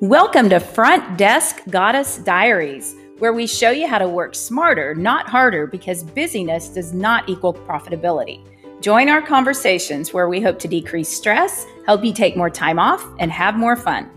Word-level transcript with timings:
Welcome 0.00 0.48
to 0.48 0.60
Front 0.60 1.18
Desk 1.18 1.60
Goddess 1.68 2.16
Diaries, 2.16 2.96
where 3.18 3.34
we 3.34 3.46
show 3.46 3.68
you 3.68 3.86
how 3.86 3.98
to 3.98 4.08
work 4.08 4.34
smarter, 4.34 4.94
not 4.94 5.28
harder, 5.28 5.66
because 5.66 6.02
busyness 6.02 6.70
does 6.70 6.94
not 6.94 7.28
equal 7.28 7.52
profitability. 7.52 8.42
Join 8.80 9.10
our 9.10 9.20
conversations 9.20 10.14
where 10.14 10.26
we 10.30 10.40
hope 10.40 10.58
to 10.60 10.68
decrease 10.68 11.10
stress, 11.10 11.66
help 11.84 12.02
you 12.02 12.14
take 12.14 12.34
more 12.34 12.48
time 12.48 12.78
off, 12.78 13.06
and 13.18 13.30
have 13.30 13.56
more 13.56 13.76
fun. 13.76 14.08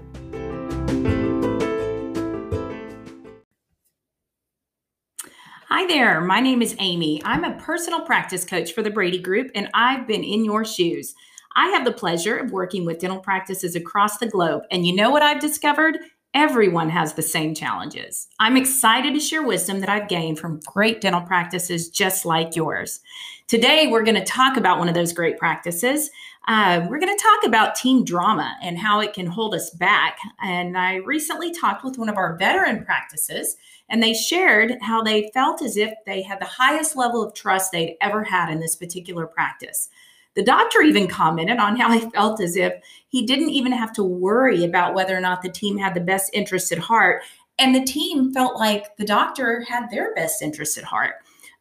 Hi 5.68 5.86
there, 5.88 6.22
my 6.22 6.40
name 6.40 6.62
is 6.62 6.78
Amy. 6.80 7.22
I'm 7.26 7.44
a 7.44 7.60
personal 7.60 8.00
practice 8.06 8.46
coach 8.46 8.72
for 8.72 8.84
the 8.84 8.90
Brady 8.90 9.20
Group, 9.20 9.52
and 9.54 9.70
I've 9.74 10.08
been 10.08 10.24
in 10.24 10.46
your 10.46 10.64
shoes. 10.64 11.14
I 11.56 11.70
have 11.70 11.86
the 11.86 11.92
pleasure 11.92 12.36
of 12.36 12.52
working 12.52 12.86
with 12.86 13.00
dental 13.00 13.20
practices 13.20 13.76
across 13.76 14.18
the 14.18 14.28
globe. 14.28 14.64
And 14.72 14.86
you 14.86 14.96
know 14.96 15.10
what 15.10 15.22
I've 15.22 15.42
discovered? 15.42 16.00
Everyone 16.34 16.90
has 16.90 17.14
the 17.14 17.22
same 17.22 17.54
challenges. 17.54 18.28
I'm 18.40 18.58
excited 18.58 19.14
to 19.14 19.20
share 19.20 19.44
wisdom 19.44 19.82
that 19.82 19.90
I've 19.90 20.08
gained 20.08 20.40
from 20.40 20.62
great 20.66 21.00
dental 21.00 21.22
practices 21.22 21.90
just 21.90 22.26
like 22.26 22.56
yours. 22.56 23.02
Today, 23.48 23.88
we're 23.88 24.04
going 24.04 24.16
to 24.16 24.24
talk 24.24 24.58
about 24.58 24.80
one 24.80 24.90
of 24.90 24.96
those 24.96 25.14
great 25.14 25.38
practices. 25.38 26.10
Uh, 26.48 26.86
we're 26.90 27.00
going 27.00 27.16
to 27.16 27.24
talk 27.24 27.46
about 27.46 27.76
team 27.76 28.04
drama 28.04 28.56
and 28.64 28.80
how 28.80 29.00
it 29.00 29.14
can 29.14 29.28
hold 29.28 29.54
us 29.54 29.70
back. 29.70 30.18
And 30.42 30.76
I 30.76 30.96
recently 30.96 31.54
talked 31.54 31.84
with 31.84 32.00
one 32.00 32.10
of 32.10 32.18
our 32.18 32.36
veteran 32.36 32.84
practices, 32.84 33.56
and 33.88 34.02
they 34.02 34.14
shared 34.14 34.78
how 34.82 35.04
they 35.04 35.30
felt 35.34 35.62
as 35.62 35.78
if 35.78 35.94
they 36.06 36.24
had 36.24 36.42
the 36.42 36.46
highest 36.46 36.96
level 36.96 37.24
of 37.24 37.36
trust 37.36 37.72
they'd 37.72 37.96
ever 38.02 38.24
had 38.24 38.50
in 38.50 38.60
this 38.60 38.76
particular 38.76 39.28
practice. 39.28 39.90
The 40.36 40.44
doctor 40.44 40.82
even 40.82 41.08
commented 41.08 41.58
on 41.58 41.76
how 41.76 41.92
he 41.92 42.10
felt 42.12 42.42
as 42.42 42.56
if 42.56 42.74
he 43.10 43.26
didn't 43.26 43.50
even 43.50 43.72
have 43.72 43.94
to 43.94 44.04
worry 44.04 44.64
about 44.64 44.96
whether 44.96 45.16
or 45.16 45.22
not 45.22 45.42
the 45.42 45.50
team 45.50 45.78
had 45.78 45.94
the 45.94 46.02
best 46.02 46.32
interest 46.34 46.72
at 46.72 46.80
heart. 46.80 47.22
And 47.60 47.76
the 47.76 47.84
team 47.84 48.34
felt 48.34 48.58
like 48.58 48.98
the 48.98 49.06
doctor 49.06 49.62
had 49.62 49.90
their 49.92 50.14
best 50.16 50.42
interest 50.42 50.78
at 50.78 50.84
heart. 50.84 51.16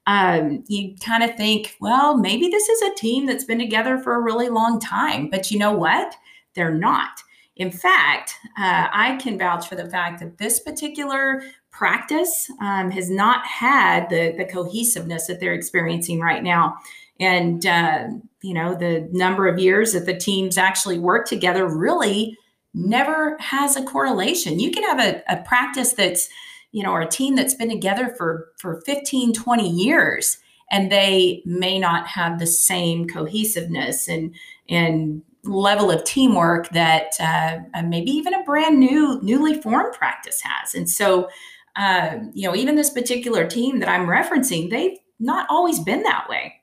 Um, 0.06 0.64
you 0.69 0.97
kind 1.05 1.23
of 1.23 1.37
think, 1.37 1.77
well, 1.81 2.17
maybe 2.17 2.48
this 2.48 2.69
is 2.69 2.83
a 2.83 2.95
team 2.95 3.27
that's 3.27 3.45
been 3.45 3.59
together 3.59 3.98
for 3.98 4.14
a 4.14 4.23
really 4.23 4.48
long 4.48 4.81
time. 4.81 5.29
But 5.29 5.51
you 5.51 5.59
know 5.59 5.73
what? 5.73 6.14
They're 6.55 6.75
not. 6.75 7.23
In 7.57 7.70
fact, 7.70 8.34
uh, 8.59 8.89
I 8.91 9.19
can 9.20 9.39
vouch 9.39 9.69
for 9.69 9.77
the 9.77 9.89
fact 9.91 10.20
that 10.20 10.39
this 10.39 10.59
particular 10.61 11.42
practice 11.70 12.51
um, 12.61 12.91
has 12.91 13.11
not 13.11 13.47
had 13.47 14.09
the, 14.09 14.34
the 14.36 14.47
cohesiveness 14.47 15.27
that 15.27 15.41
they're 15.41 15.53
experiencing 15.53 16.20
right 16.20 16.42
now 16.42 16.79
and 17.20 17.64
uh, 17.67 18.09
you 18.43 18.55
know 18.55 18.75
the 18.75 19.09
number 19.12 19.47
of 19.47 19.59
years 19.59 19.93
that 19.93 20.07
the 20.07 20.17
teams 20.17 20.59
actually 20.59 20.98
work 20.98 21.27
together 21.27 21.67
really 21.67 22.37
never 22.75 23.37
has 23.39 23.77
a 23.77 23.85
correlation. 23.85 24.59
You 24.59 24.71
can 24.71 24.83
have 24.85 24.98
a, 24.98 25.23
a 25.33 25.43
practice 25.43 25.93
that's 25.93 26.29
you 26.73 26.83
know 26.83 26.93
or 26.93 27.01
a 27.01 27.09
team 27.09 27.37
that's 27.37 27.55
been 27.55 27.70
together 27.70 28.15
for 28.17 28.48
for 28.59 28.81
15 28.87 29.33
20 29.33 29.69
years 29.69 30.39
and 30.70 30.91
they 30.91 31.43
may 31.45 31.79
not 31.79 32.07
have 32.07 32.39
the 32.39 32.47
same 32.47 33.07
cohesiveness 33.07 34.09
and 34.09 34.35
and 34.69 35.23
level 35.45 35.91
of 35.91 36.05
teamwork 36.05 36.69
that 36.70 37.15
uh, 37.19 37.59
maybe 37.85 38.13
even 38.13 38.33
a 38.33 38.45
brand 38.45 38.79
new 38.79 39.20
newly 39.23 39.61
formed 39.61 39.93
practice 39.93 40.41
has. 40.41 40.73
And 40.73 40.89
so 40.89 41.29
uh, 41.77 42.19
you 42.35 42.47
know 42.47 42.55
even 42.55 42.77
this 42.77 42.91
particular 42.91 43.47
team 43.47 43.81
that 43.81 43.89
i'm 43.89 44.07
referencing 44.07 44.69
they've 44.69 44.98
not 45.19 45.47
always 45.48 45.81
been 45.81 46.03
that 46.03 46.29
way 46.29 46.55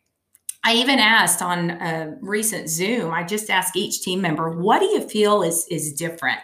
I 0.63 0.73
even 0.73 0.99
asked 0.99 1.41
on 1.41 1.71
a 1.71 2.17
recent 2.21 2.69
Zoom, 2.69 3.13
I 3.13 3.23
just 3.23 3.49
asked 3.49 3.77
each 3.77 4.01
team 4.01 4.21
member, 4.21 4.49
what 4.49 4.79
do 4.79 4.85
you 4.85 5.07
feel 5.07 5.41
is, 5.41 5.65
is 5.69 5.93
different? 5.93 6.41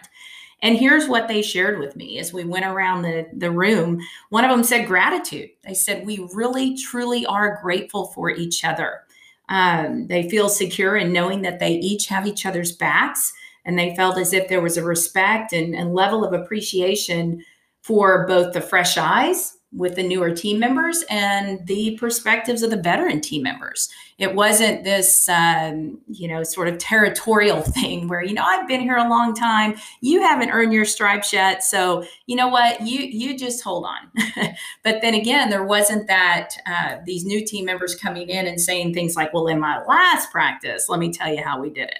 And 0.62 0.76
here's 0.76 1.06
what 1.06 1.28
they 1.28 1.42
shared 1.42 1.78
with 1.78 1.96
me 1.96 2.18
as 2.18 2.32
we 2.32 2.44
went 2.44 2.64
around 2.64 3.02
the, 3.02 3.26
the 3.34 3.50
room. 3.50 4.00
One 4.30 4.44
of 4.44 4.50
them 4.50 4.64
said 4.64 4.86
gratitude. 4.86 5.50
They 5.64 5.74
said, 5.74 6.06
We 6.06 6.26
really, 6.32 6.76
truly 6.76 7.26
are 7.26 7.60
grateful 7.62 8.06
for 8.06 8.30
each 8.30 8.64
other. 8.64 9.02
Um, 9.50 10.06
they 10.06 10.28
feel 10.30 10.48
secure 10.48 10.96
in 10.96 11.12
knowing 11.12 11.42
that 11.42 11.58
they 11.58 11.74
each 11.74 12.06
have 12.06 12.26
each 12.26 12.46
other's 12.46 12.72
backs. 12.72 13.32
And 13.66 13.78
they 13.78 13.94
felt 13.96 14.16
as 14.16 14.32
if 14.32 14.48
there 14.48 14.62
was 14.62 14.76
a 14.76 14.82
respect 14.82 15.52
and, 15.52 15.74
and 15.74 15.94
level 15.94 16.24
of 16.24 16.32
appreciation 16.32 17.44
for 17.82 18.26
both 18.26 18.54
the 18.54 18.60
fresh 18.60 18.96
eyes 18.96 19.55
with 19.72 19.96
the 19.96 20.02
newer 20.02 20.30
team 20.30 20.58
members 20.58 21.04
and 21.10 21.66
the 21.66 21.96
perspectives 21.98 22.62
of 22.62 22.70
the 22.70 22.80
veteran 22.80 23.20
team 23.20 23.42
members. 23.42 23.88
It 24.18 24.34
wasn't 24.34 24.84
this, 24.84 25.28
um, 25.28 25.98
you 26.08 26.28
know, 26.28 26.42
sort 26.44 26.68
of 26.68 26.78
territorial 26.78 27.60
thing 27.62 28.08
where, 28.08 28.22
you 28.22 28.32
know, 28.32 28.44
I've 28.44 28.68
been 28.68 28.80
here 28.80 28.96
a 28.96 29.08
long 29.08 29.34
time. 29.34 29.74
You 30.00 30.22
haven't 30.22 30.50
earned 30.50 30.72
your 30.72 30.84
stripes 30.84 31.32
yet. 31.32 31.62
So, 31.64 32.04
you 32.26 32.36
know 32.36 32.48
what, 32.48 32.80
you, 32.86 33.00
you 33.00 33.36
just 33.36 33.62
hold 33.62 33.84
on. 33.84 34.54
but 34.84 35.02
then 35.02 35.14
again, 35.14 35.50
there 35.50 35.64
wasn't 35.64 36.06
that, 36.06 36.50
uh, 36.66 36.96
these 37.04 37.24
new 37.24 37.44
team 37.44 37.64
members 37.64 37.94
coming 37.94 38.28
in 38.28 38.46
and 38.46 38.60
saying 38.60 38.94
things 38.94 39.16
like, 39.16 39.34
well, 39.34 39.48
in 39.48 39.60
my 39.60 39.82
last 39.84 40.30
practice, 40.30 40.88
let 40.88 41.00
me 41.00 41.12
tell 41.12 41.32
you 41.32 41.42
how 41.42 41.60
we 41.60 41.70
did 41.70 41.88
it. 41.88 41.98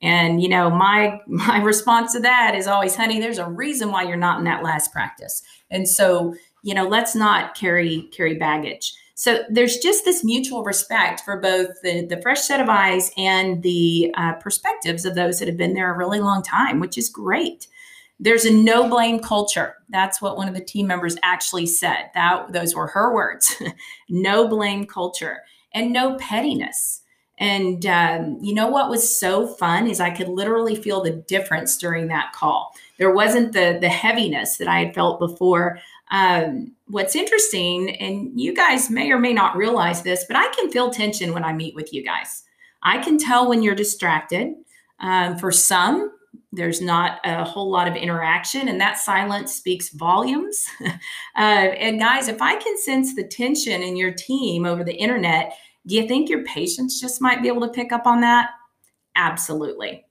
And 0.00 0.40
you 0.40 0.48
know, 0.48 0.70
my 0.70 1.20
my 1.26 1.60
response 1.60 2.12
to 2.12 2.20
that 2.20 2.54
is 2.54 2.66
always, 2.66 2.94
honey, 2.94 3.20
there's 3.20 3.38
a 3.38 3.48
reason 3.48 3.90
why 3.90 4.04
you're 4.04 4.16
not 4.16 4.38
in 4.38 4.44
that 4.44 4.62
last 4.62 4.92
practice. 4.92 5.42
And 5.70 5.88
so 5.88 6.34
you 6.62 6.74
know 6.74 6.86
let's 6.86 7.14
not 7.14 7.54
carry 7.54 8.02
carry 8.12 8.34
baggage. 8.34 8.94
So 9.14 9.40
there's 9.50 9.78
just 9.78 10.04
this 10.04 10.22
mutual 10.22 10.62
respect 10.62 11.22
for 11.22 11.40
both 11.40 11.70
the, 11.82 12.06
the 12.06 12.22
fresh 12.22 12.42
set 12.42 12.60
of 12.60 12.68
eyes 12.68 13.10
and 13.18 13.60
the 13.64 14.14
uh, 14.16 14.34
perspectives 14.34 15.04
of 15.04 15.16
those 15.16 15.40
that 15.40 15.48
have 15.48 15.56
been 15.56 15.74
there 15.74 15.92
a 15.92 15.96
really 15.96 16.20
long 16.20 16.40
time 16.42 16.78
which 16.78 16.96
is 16.96 17.08
great. 17.08 17.66
There's 18.20 18.44
a 18.44 18.52
no 18.52 18.88
blame 18.88 19.20
culture. 19.20 19.74
That's 19.90 20.20
what 20.20 20.36
one 20.36 20.48
of 20.48 20.54
the 20.54 20.64
team 20.64 20.86
members 20.86 21.16
actually 21.22 21.66
said. 21.66 22.10
That 22.14 22.52
those 22.52 22.74
were 22.74 22.88
her 22.88 23.14
words. 23.14 23.54
No 24.08 24.48
blame 24.48 24.86
culture 24.86 25.42
and 25.72 25.92
no 25.92 26.16
pettiness. 26.16 27.02
And 27.38 27.86
um, 27.86 28.38
you 28.40 28.52
know 28.52 28.66
what 28.66 28.90
was 28.90 29.18
so 29.18 29.46
fun 29.46 29.86
is 29.86 30.00
I 30.00 30.10
could 30.10 30.28
literally 30.28 30.74
feel 30.74 31.02
the 31.02 31.12
difference 31.12 31.76
during 31.76 32.08
that 32.08 32.32
call. 32.32 32.74
There 32.98 33.14
wasn't 33.14 33.52
the 33.52 33.78
the 33.80 33.88
heaviness 33.88 34.56
that 34.56 34.66
I 34.68 34.84
had 34.84 34.94
felt 34.94 35.20
before. 35.20 35.78
Um, 36.10 36.74
what's 36.86 37.16
interesting, 37.16 37.96
and 37.96 38.38
you 38.40 38.54
guys 38.54 38.90
may 38.90 39.10
or 39.10 39.18
may 39.18 39.32
not 39.32 39.56
realize 39.56 40.02
this, 40.02 40.24
but 40.26 40.36
I 40.36 40.48
can 40.54 40.70
feel 40.70 40.90
tension 40.90 41.32
when 41.32 41.44
I 41.44 41.52
meet 41.52 41.74
with 41.74 41.92
you 41.92 42.04
guys. 42.04 42.44
I 42.82 42.98
can 42.98 43.18
tell 43.18 43.48
when 43.48 43.62
you're 43.62 43.74
distracted. 43.74 44.54
Um, 45.00 45.38
for 45.38 45.52
some, 45.52 46.10
there's 46.52 46.80
not 46.80 47.20
a 47.24 47.44
whole 47.44 47.70
lot 47.70 47.88
of 47.88 47.94
interaction, 47.94 48.68
and 48.68 48.80
that 48.80 48.98
silence 48.98 49.54
speaks 49.54 49.90
volumes. 49.90 50.64
uh, 50.84 50.90
and 51.36 52.00
guys, 52.00 52.28
if 52.28 52.40
I 52.40 52.56
can 52.56 52.78
sense 52.78 53.14
the 53.14 53.26
tension 53.26 53.82
in 53.82 53.96
your 53.96 54.12
team 54.12 54.64
over 54.64 54.82
the 54.82 54.94
internet, 54.94 55.54
do 55.86 55.94
you 55.94 56.08
think 56.08 56.28
your 56.28 56.44
patients 56.44 57.00
just 57.00 57.20
might 57.20 57.42
be 57.42 57.48
able 57.48 57.62
to 57.62 57.72
pick 57.72 57.92
up 57.92 58.06
on 58.06 58.20
that? 58.22 58.50
Absolutely. 59.14 60.04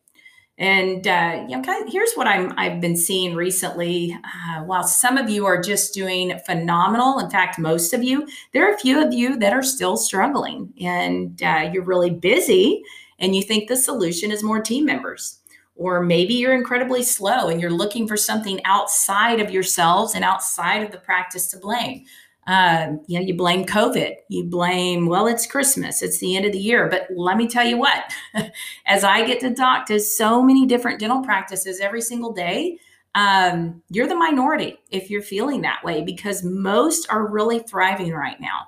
And 0.59 1.07
uh, 1.07 1.45
you 1.47 1.55
know, 1.55 1.85
here's 1.87 2.13
what 2.13 2.25
I'm 2.25 2.51
I've 2.57 2.81
been 2.81 2.97
seeing 2.97 3.35
recently. 3.35 4.17
Uh, 4.23 4.63
while 4.63 4.83
some 4.83 5.17
of 5.17 5.29
you 5.29 5.45
are 5.45 5.61
just 5.61 5.93
doing 5.93 6.37
phenomenal, 6.47 7.19
in 7.19 7.29
fact, 7.29 7.59
most 7.59 7.93
of 7.93 8.03
you, 8.03 8.27
there 8.53 8.67
are 8.67 8.73
a 8.73 8.79
few 8.79 8.99
of 8.99 9.13
you 9.13 9.37
that 9.37 9.53
are 9.53 9.61
still 9.61 9.97
struggling, 9.97 10.73
and 10.81 11.41
uh, 11.43 11.69
you're 11.71 11.83
really 11.83 12.09
busy, 12.09 12.81
and 13.19 13.35
you 13.35 13.43
think 13.43 13.69
the 13.69 13.75
solution 13.75 14.31
is 14.31 14.41
more 14.41 14.59
team 14.59 14.83
members, 14.85 15.39
or 15.75 16.01
maybe 16.01 16.33
you're 16.33 16.55
incredibly 16.55 17.03
slow 17.03 17.49
and 17.49 17.61
you're 17.61 17.69
looking 17.69 18.07
for 18.07 18.17
something 18.17 18.59
outside 18.65 19.39
of 19.39 19.51
yourselves 19.51 20.15
and 20.15 20.23
outside 20.23 20.81
of 20.81 20.91
the 20.91 20.97
practice 20.97 21.47
to 21.49 21.57
blame. 21.59 22.03
Um, 22.47 23.01
you 23.07 23.19
know, 23.19 23.25
you 23.25 23.35
blame 23.35 23.65
COVID, 23.65 24.15
you 24.29 24.45
blame, 24.45 25.07
well, 25.07 25.27
it's 25.27 25.45
Christmas, 25.45 26.01
it's 26.01 26.19
the 26.19 26.37
end 26.37 26.45
of 26.45 26.53
the 26.53 26.57
year. 26.57 26.87
But 26.87 27.07
let 27.13 27.35
me 27.35 27.45
tell 27.45 27.65
you 27.65 27.77
what, 27.77 28.11
as 28.85 29.03
I 29.03 29.25
get 29.25 29.41
to 29.41 29.53
talk 29.53 29.85
to 29.87 29.99
so 29.99 30.41
many 30.41 30.65
different 30.65 30.99
dental 30.99 31.21
practices 31.21 31.81
every 31.81 31.99
single 31.99 32.31
day, 32.31 32.79
um, 33.15 33.81
you're 33.89 34.07
the 34.07 34.15
minority 34.15 34.79
if 34.91 35.09
you're 35.09 35.21
feeling 35.21 35.61
that 35.61 35.83
way 35.83 36.03
because 36.03 36.43
most 36.43 37.09
are 37.09 37.27
really 37.27 37.59
thriving 37.59 38.13
right 38.13 38.39
now. 38.39 38.67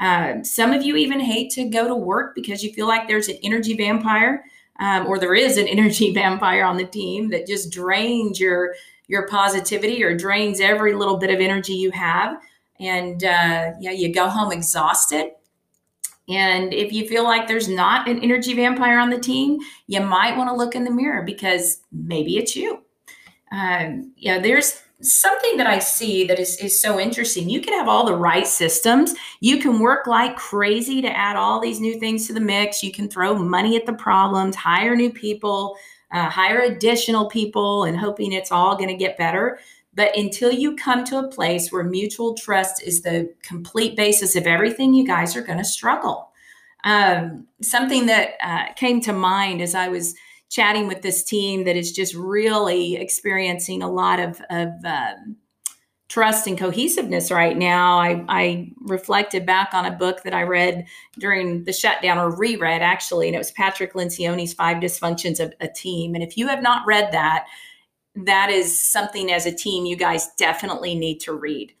Um, 0.00 0.44
some 0.44 0.72
of 0.72 0.82
you 0.82 0.96
even 0.96 1.20
hate 1.20 1.50
to 1.52 1.68
go 1.68 1.86
to 1.86 1.94
work 1.94 2.34
because 2.34 2.62
you 2.62 2.72
feel 2.72 2.86
like 2.86 3.08
there's 3.08 3.28
an 3.28 3.38
energy 3.42 3.76
vampire, 3.76 4.44
um, 4.80 5.06
or 5.06 5.18
there 5.18 5.34
is 5.34 5.58
an 5.58 5.66
energy 5.68 6.14
vampire 6.14 6.64
on 6.64 6.78
the 6.78 6.86
team 6.86 7.28
that 7.30 7.46
just 7.46 7.70
drains 7.70 8.40
your 8.40 8.74
your 9.08 9.26
positivity 9.26 10.04
or 10.04 10.16
drains 10.16 10.60
every 10.60 10.94
little 10.94 11.16
bit 11.16 11.30
of 11.30 11.40
energy 11.40 11.72
you 11.72 11.90
have 11.90 12.38
and 12.80 13.22
uh, 13.24 13.72
yeah, 13.80 13.90
you 13.90 14.12
go 14.12 14.28
home 14.28 14.52
exhausted. 14.52 15.32
And 16.28 16.74
if 16.74 16.92
you 16.92 17.08
feel 17.08 17.24
like 17.24 17.48
there's 17.48 17.68
not 17.68 18.06
an 18.08 18.22
energy 18.22 18.54
vampire 18.54 18.98
on 18.98 19.08
the 19.08 19.18
team, 19.18 19.58
you 19.86 20.00
might 20.00 20.36
want 20.36 20.50
to 20.50 20.54
look 20.54 20.74
in 20.74 20.84
the 20.84 20.90
mirror 20.90 21.22
because 21.22 21.80
maybe 21.90 22.36
it's 22.36 22.54
you. 22.54 22.82
Um, 23.50 24.12
there's 24.22 24.82
something 25.00 25.56
that 25.56 25.66
I 25.66 25.78
see 25.78 26.26
that 26.26 26.38
is, 26.38 26.58
is 26.58 26.78
so 26.78 26.98
interesting. 26.98 27.48
You 27.48 27.60
can 27.60 27.72
have 27.74 27.88
all 27.88 28.04
the 28.04 28.14
right 28.14 28.46
systems. 28.46 29.14
You 29.40 29.58
can 29.58 29.78
work 29.78 30.06
like 30.06 30.36
crazy 30.36 31.00
to 31.00 31.16
add 31.16 31.36
all 31.36 31.60
these 31.60 31.80
new 31.80 31.98
things 31.98 32.26
to 32.26 32.32
the 32.32 32.40
mix. 32.40 32.82
You 32.82 32.92
can 32.92 33.08
throw 33.08 33.34
money 33.34 33.76
at 33.76 33.86
the 33.86 33.92
problems, 33.92 34.56
hire 34.56 34.96
new 34.96 35.10
people, 35.10 35.76
uh, 36.10 36.28
hire 36.28 36.60
additional 36.60 37.26
people 37.26 37.84
and 37.84 37.96
hoping 37.96 38.32
it's 38.32 38.50
all 38.50 38.76
going 38.76 38.88
to 38.88 38.96
get 38.96 39.16
better. 39.16 39.60
But 39.98 40.16
until 40.16 40.52
you 40.52 40.76
come 40.76 41.02
to 41.06 41.18
a 41.18 41.26
place 41.26 41.72
where 41.72 41.82
mutual 41.82 42.34
trust 42.34 42.80
is 42.84 43.02
the 43.02 43.34
complete 43.42 43.96
basis 43.96 44.36
of 44.36 44.46
everything, 44.46 44.94
you 44.94 45.04
guys 45.04 45.34
are 45.34 45.42
going 45.42 45.58
to 45.58 45.64
struggle. 45.64 46.30
Um, 46.84 47.48
something 47.62 48.06
that 48.06 48.34
uh, 48.40 48.72
came 48.74 49.00
to 49.00 49.12
mind 49.12 49.60
as 49.60 49.74
I 49.74 49.88
was 49.88 50.14
chatting 50.50 50.86
with 50.86 51.02
this 51.02 51.24
team 51.24 51.64
that 51.64 51.74
is 51.74 51.90
just 51.90 52.14
really 52.14 52.94
experiencing 52.94 53.82
a 53.82 53.90
lot 53.90 54.20
of, 54.20 54.40
of 54.50 54.68
um, 54.84 55.36
trust 56.06 56.46
and 56.46 56.56
cohesiveness 56.56 57.32
right 57.32 57.58
now. 57.58 57.98
I, 57.98 58.24
I 58.28 58.70
reflected 58.82 59.44
back 59.44 59.70
on 59.74 59.84
a 59.84 59.90
book 59.90 60.22
that 60.22 60.32
I 60.32 60.44
read 60.44 60.86
during 61.18 61.64
the 61.64 61.72
shutdown 61.72 62.18
or 62.18 62.30
reread 62.30 62.82
actually, 62.82 63.26
and 63.26 63.34
it 63.34 63.38
was 63.38 63.50
Patrick 63.50 63.94
Lencioni's 63.94 64.54
Five 64.54 64.76
Dysfunctions 64.76 65.40
of 65.40 65.52
a 65.60 65.66
Team. 65.66 66.14
And 66.14 66.22
if 66.22 66.36
you 66.36 66.46
have 66.46 66.62
not 66.62 66.86
read 66.86 67.10
that, 67.10 67.48
that 68.26 68.50
is 68.50 68.78
something 68.78 69.30
as 69.30 69.46
a 69.46 69.54
team 69.54 69.86
you 69.86 69.96
guys 69.96 70.28
definitely 70.36 70.94
need 70.94 71.20
to 71.20 71.32
read. 71.32 71.72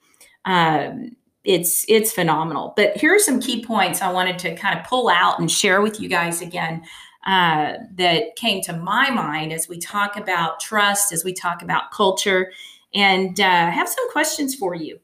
Um, 0.44 1.16
it's 1.44 1.84
it's 1.88 2.12
phenomenal. 2.12 2.74
But 2.76 2.96
here 2.96 3.14
are 3.14 3.18
some 3.18 3.40
key 3.40 3.64
points 3.64 4.02
I 4.02 4.12
wanted 4.12 4.38
to 4.40 4.54
kind 4.56 4.78
of 4.78 4.84
pull 4.86 5.08
out 5.08 5.38
and 5.38 5.50
share 5.50 5.80
with 5.80 6.00
you 6.00 6.08
guys 6.08 6.42
again 6.42 6.82
uh, 7.26 7.74
that 7.96 8.36
came 8.36 8.60
to 8.62 8.72
my 8.72 9.10
mind 9.10 9.52
as 9.52 9.68
we 9.68 9.78
talk 9.78 10.16
about 10.16 10.60
trust, 10.60 11.12
as 11.12 11.24
we 11.24 11.32
talk 11.32 11.62
about 11.62 11.90
culture, 11.90 12.52
and 12.94 13.40
uh, 13.40 13.70
have 13.70 13.88
some 13.88 14.10
questions 14.10 14.54
for 14.54 14.74
you. 14.74 14.98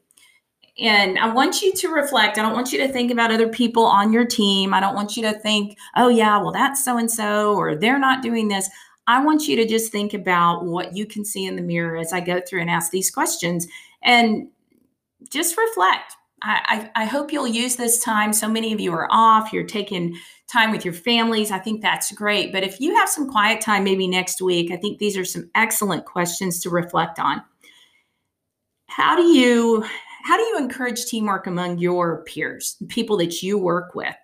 And 0.77 1.17
I 1.17 1.33
want 1.33 1.61
you 1.61 1.73
to 1.73 1.87
reflect. 1.89 2.37
I 2.37 2.41
don't 2.41 2.53
want 2.53 2.73
you 2.73 2.79
to 2.79 2.87
think 2.87 3.11
about 3.11 3.31
other 3.31 3.47
people 3.47 3.85
on 3.85 4.11
your 4.11 4.25
team. 4.25 4.73
I 4.73 4.81
don't 4.81 4.95
want 4.95 5.15
you 5.15 5.23
to 5.23 5.33
think, 5.33 5.77
oh, 5.95 6.09
yeah, 6.09 6.37
well, 6.37 6.51
that's 6.51 6.83
so 6.83 6.97
and 6.97 7.09
so, 7.09 7.55
or 7.55 7.75
they're 7.75 7.99
not 7.99 8.21
doing 8.21 8.49
this. 8.49 8.69
I 9.07 9.23
want 9.23 9.47
you 9.47 9.55
to 9.57 9.67
just 9.67 9.91
think 9.91 10.13
about 10.13 10.65
what 10.65 10.95
you 10.95 11.05
can 11.05 11.23
see 11.25 11.45
in 11.45 11.55
the 11.55 11.61
mirror 11.61 11.97
as 11.97 12.11
I 12.11 12.21
go 12.21 12.41
through 12.41 12.61
and 12.61 12.69
ask 12.69 12.91
these 12.91 13.11
questions 13.11 13.67
and 14.03 14.47
just 15.29 15.57
reflect. 15.57 16.13
I, 16.41 16.89
I, 16.95 17.03
I 17.03 17.05
hope 17.05 17.31
you'll 17.31 17.47
use 17.47 17.75
this 17.75 17.99
time. 18.03 18.33
So 18.33 18.47
many 18.47 18.73
of 18.73 18.79
you 18.79 18.93
are 18.93 19.07
off, 19.11 19.53
you're 19.53 19.63
taking 19.63 20.17
time 20.51 20.71
with 20.71 20.85
your 20.85 20.93
families. 20.93 21.51
I 21.51 21.59
think 21.59 21.81
that's 21.81 22.11
great. 22.11 22.51
But 22.51 22.63
if 22.63 22.79
you 22.79 22.95
have 22.95 23.09
some 23.09 23.29
quiet 23.29 23.61
time, 23.61 23.83
maybe 23.83 24.07
next 24.07 24.41
week, 24.41 24.71
I 24.71 24.77
think 24.77 24.99
these 24.99 25.17
are 25.17 25.25
some 25.25 25.49
excellent 25.55 26.05
questions 26.05 26.59
to 26.61 26.69
reflect 26.69 27.19
on. 27.19 27.41
How 28.87 29.15
do 29.15 29.23
you 29.23 29.85
how 30.23 30.37
do 30.37 30.43
you 30.43 30.57
encourage 30.57 31.05
teamwork 31.05 31.45
among 31.45 31.77
your 31.77 32.23
peers, 32.23 32.77
people 32.87 33.17
that 33.17 33.43
you 33.43 33.59
work 33.59 33.93
with? 33.93 34.15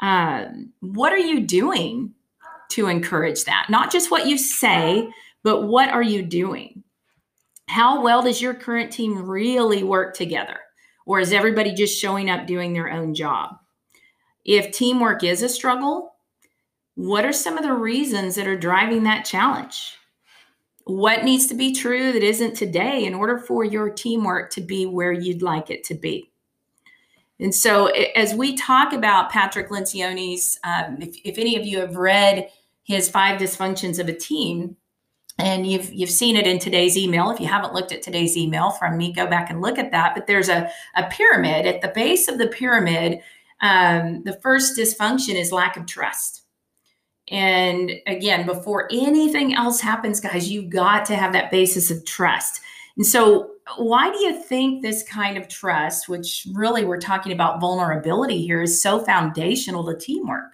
Um, 0.00 0.72
what 0.80 1.12
are 1.12 1.18
you 1.18 1.40
doing 1.40 2.14
to 2.70 2.88
encourage 2.88 3.44
that? 3.44 3.66
Not 3.68 3.90
just 3.90 4.10
what 4.10 4.26
you 4.26 4.38
say, 4.38 5.08
but 5.42 5.62
what 5.62 5.88
are 5.88 6.02
you 6.02 6.22
doing? 6.22 6.82
How 7.68 8.02
well 8.02 8.22
does 8.22 8.40
your 8.40 8.54
current 8.54 8.92
team 8.92 9.28
really 9.28 9.82
work 9.82 10.14
together? 10.14 10.58
Or 11.06 11.20
is 11.20 11.32
everybody 11.32 11.72
just 11.72 11.98
showing 11.98 12.28
up 12.28 12.46
doing 12.46 12.72
their 12.72 12.90
own 12.90 13.14
job? 13.14 13.56
If 14.44 14.72
teamwork 14.72 15.24
is 15.24 15.42
a 15.42 15.48
struggle, 15.48 16.14
what 16.94 17.24
are 17.24 17.32
some 17.32 17.56
of 17.56 17.64
the 17.64 17.72
reasons 17.72 18.34
that 18.34 18.46
are 18.46 18.58
driving 18.58 19.04
that 19.04 19.24
challenge? 19.24 19.94
What 20.84 21.24
needs 21.24 21.46
to 21.48 21.54
be 21.54 21.74
true 21.74 22.12
that 22.12 22.22
isn't 22.22 22.56
today 22.56 23.04
in 23.04 23.14
order 23.14 23.38
for 23.38 23.64
your 23.64 23.90
teamwork 23.90 24.50
to 24.52 24.62
be 24.62 24.86
where 24.86 25.12
you'd 25.12 25.42
like 25.42 25.70
it 25.70 25.84
to 25.84 25.94
be? 25.94 26.27
And 27.40 27.54
so, 27.54 27.86
as 27.86 28.34
we 28.34 28.56
talk 28.56 28.92
about 28.92 29.30
Patrick 29.30 29.68
Lencioni's, 29.70 30.58
um, 30.64 30.98
if, 31.00 31.16
if 31.24 31.38
any 31.38 31.56
of 31.56 31.64
you 31.64 31.78
have 31.80 31.96
read 31.96 32.48
his 32.82 33.08
five 33.08 33.40
dysfunctions 33.40 33.98
of 33.98 34.08
a 34.08 34.12
team, 34.12 34.76
and 35.38 35.70
you've 35.70 35.92
you've 35.92 36.10
seen 36.10 36.36
it 36.36 36.46
in 36.46 36.58
today's 36.58 36.96
email. 36.96 37.30
If 37.30 37.40
you 37.40 37.46
haven't 37.46 37.72
looked 37.72 37.92
at 37.92 38.02
today's 38.02 38.36
email 38.36 38.70
from 38.70 38.96
me, 38.96 39.12
go 39.12 39.26
back 39.26 39.50
and 39.50 39.60
look 39.60 39.78
at 39.78 39.92
that. 39.92 40.14
But 40.14 40.26
there's 40.26 40.48
a, 40.48 40.68
a 40.96 41.04
pyramid. 41.04 41.64
At 41.64 41.80
the 41.80 41.92
base 41.94 42.26
of 42.26 42.38
the 42.38 42.48
pyramid, 42.48 43.20
um, 43.60 44.22
the 44.24 44.38
first 44.42 44.76
dysfunction 44.76 45.36
is 45.36 45.52
lack 45.52 45.76
of 45.76 45.86
trust. 45.86 46.42
And 47.30 47.92
again, 48.06 48.46
before 48.46 48.88
anything 48.90 49.54
else 49.54 49.80
happens, 49.80 50.18
guys, 50.18 50.50
you've 50.50 50.70
got 50.70 51.04
to 51.06 51.16
have 51.16 51.32
that 51.34 51.50
basis 51.50 51.90
of 51.90 52.04
trust. 52.04 52.60
And 52.96 53.06
so, 53.06 53.50
why 53.76 54.10
do 54.10 54.18
you 54.18 54.42
think 54.42 54.82
this 54.82 55.02
kind 55.02 55.36
of 55.36 55.48
trust, 55.48 56.08
which 56.08 56.46
really 56.54 56.84
we're 56.84 57.00
talking 57.00 57.32
about 57.32 57.60
vulnerability 57.60 58.42
here, 58.42 58.62
is 58.62 58.82
so 58.82 59.00
foundational 59.00 59.84
to 59.84 59.96
teamwork? 59.96 60.52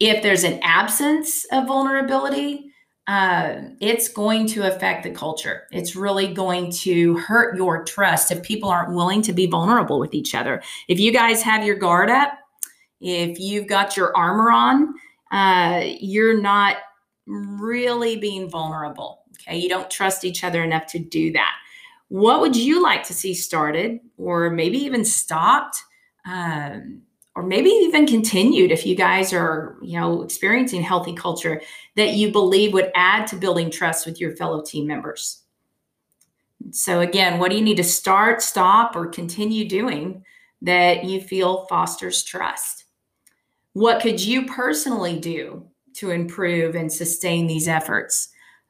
If 0.00 0.22
there's 0.22 0.44
an 0.44 0.58
absence 0.62 1.46
of 1.52 1.66
vulnerability, 1.66 2.70
uh, 3.06 3.56
it's 3.80 4.08
going 4.08 4.46
to 4.48 4.66
affect 4.66 5.04
the 5.04 5.10
culture. 5.10 5.64
It's 5.70 5.94
really 5.94 6.32
going 6.32 6.72
to 6.72 7.16
hurt 7.18 7.56
your 7.56 7.84
trust 7.84 8.32
if 8.32 8.42
people 8.42 8.70
aren't 8.70 8.94
willing 8.94 9.22
to 9.22 9.32
be 9.32 9.46
vulnerable 9.46 9.98
with 9.98 10.14
each 10.14 10.34
other. 10.34 10.62
If 10.88 10.98
you 10.98 11.12
guys 11.12 11.42
have 11.42 11.64
your 11.64 11.76
guard 11.76 12.10
up, 12.10 12.32
if 13.00 13.38
you've 13.38 13.66
got 13.66 13.96
your 13.96 14.16
armor 14.16 14.50
on, 14.50 14.94
uh, 15.30 15.82
you're 16.00 16.40
not 16.40 16.78
really 17.26 18.16
being 18.16 18.48
vulnerable. 18.48 19.22
Okay. 19.42 19.58
You 19.58 19.68
don't 19.68 19.90
trust 19.90 20.24
each 20.24 20.42
other 20.42 20.64
enough 20.64 20.86
to 20.86 20.98
do 20.98 21.32
that. 21.32 21.52
What 22.14 22.40
would 22.42 22.54
you 22.54 22.80
like 22.80 23.02
to 23.08 23.12
see 23.12 23.34
started 23.34 23.98
or 24.16 24.48
maybe 24.48 24.78
even 24.78 25.04
stopped? 25.04 25.82
Um, 26.24 27.02
or 27.34 27.42
maybe 27.42 27.70
even 27.70 28.06
continued 28.06 28.70
if 28.70 28.86
you 28.86 28.94
guys 28.94 29.32
are 29.32 29.76
you 29.82 29.98
know 29.98 30.22
experiencing 30.22 30.80
healthy 30.80 31.12
culture 31.12 31.60
that 31.96 32.10
you 32.10 32.30
believe 32.30 32.72
would 32.72 32.92
add 32.94 33.26
to 33.26 33.34
building 33.34 33.68
trust 33.68 34.06
with 34.06 34.20
your 34.20 34.36
fellow 34.36 34.62
team 34.62 34.86
members 34.86 35.42
so 36.70 37.00
again 37.00 37.40
what 37.40 37.50
do 37.50 37.56
you 37.56 37.64
need 37.64 37.76
to 37.76 37.82
start 37.82 38.40
stop 38.40 38.94
or 38.94 39.08
continue 39.08 39.68
doing 39.68 40.22
that 40.62 41.02
you 41.02 41.20
feel 41.20 41.66
fosters 41.66 42.22
trust 42.22 42.84
what 43.72 44.00
could 44.00 44.24
you 44.24 44.46
personally 44.46 45.18
do 45.18 45.66
to 45.94 46.12
improve 46.12 46.76
and 46.76 46.92
sustain 46.92 47.48
these 47.48 47.66
efforts 47.66 48.28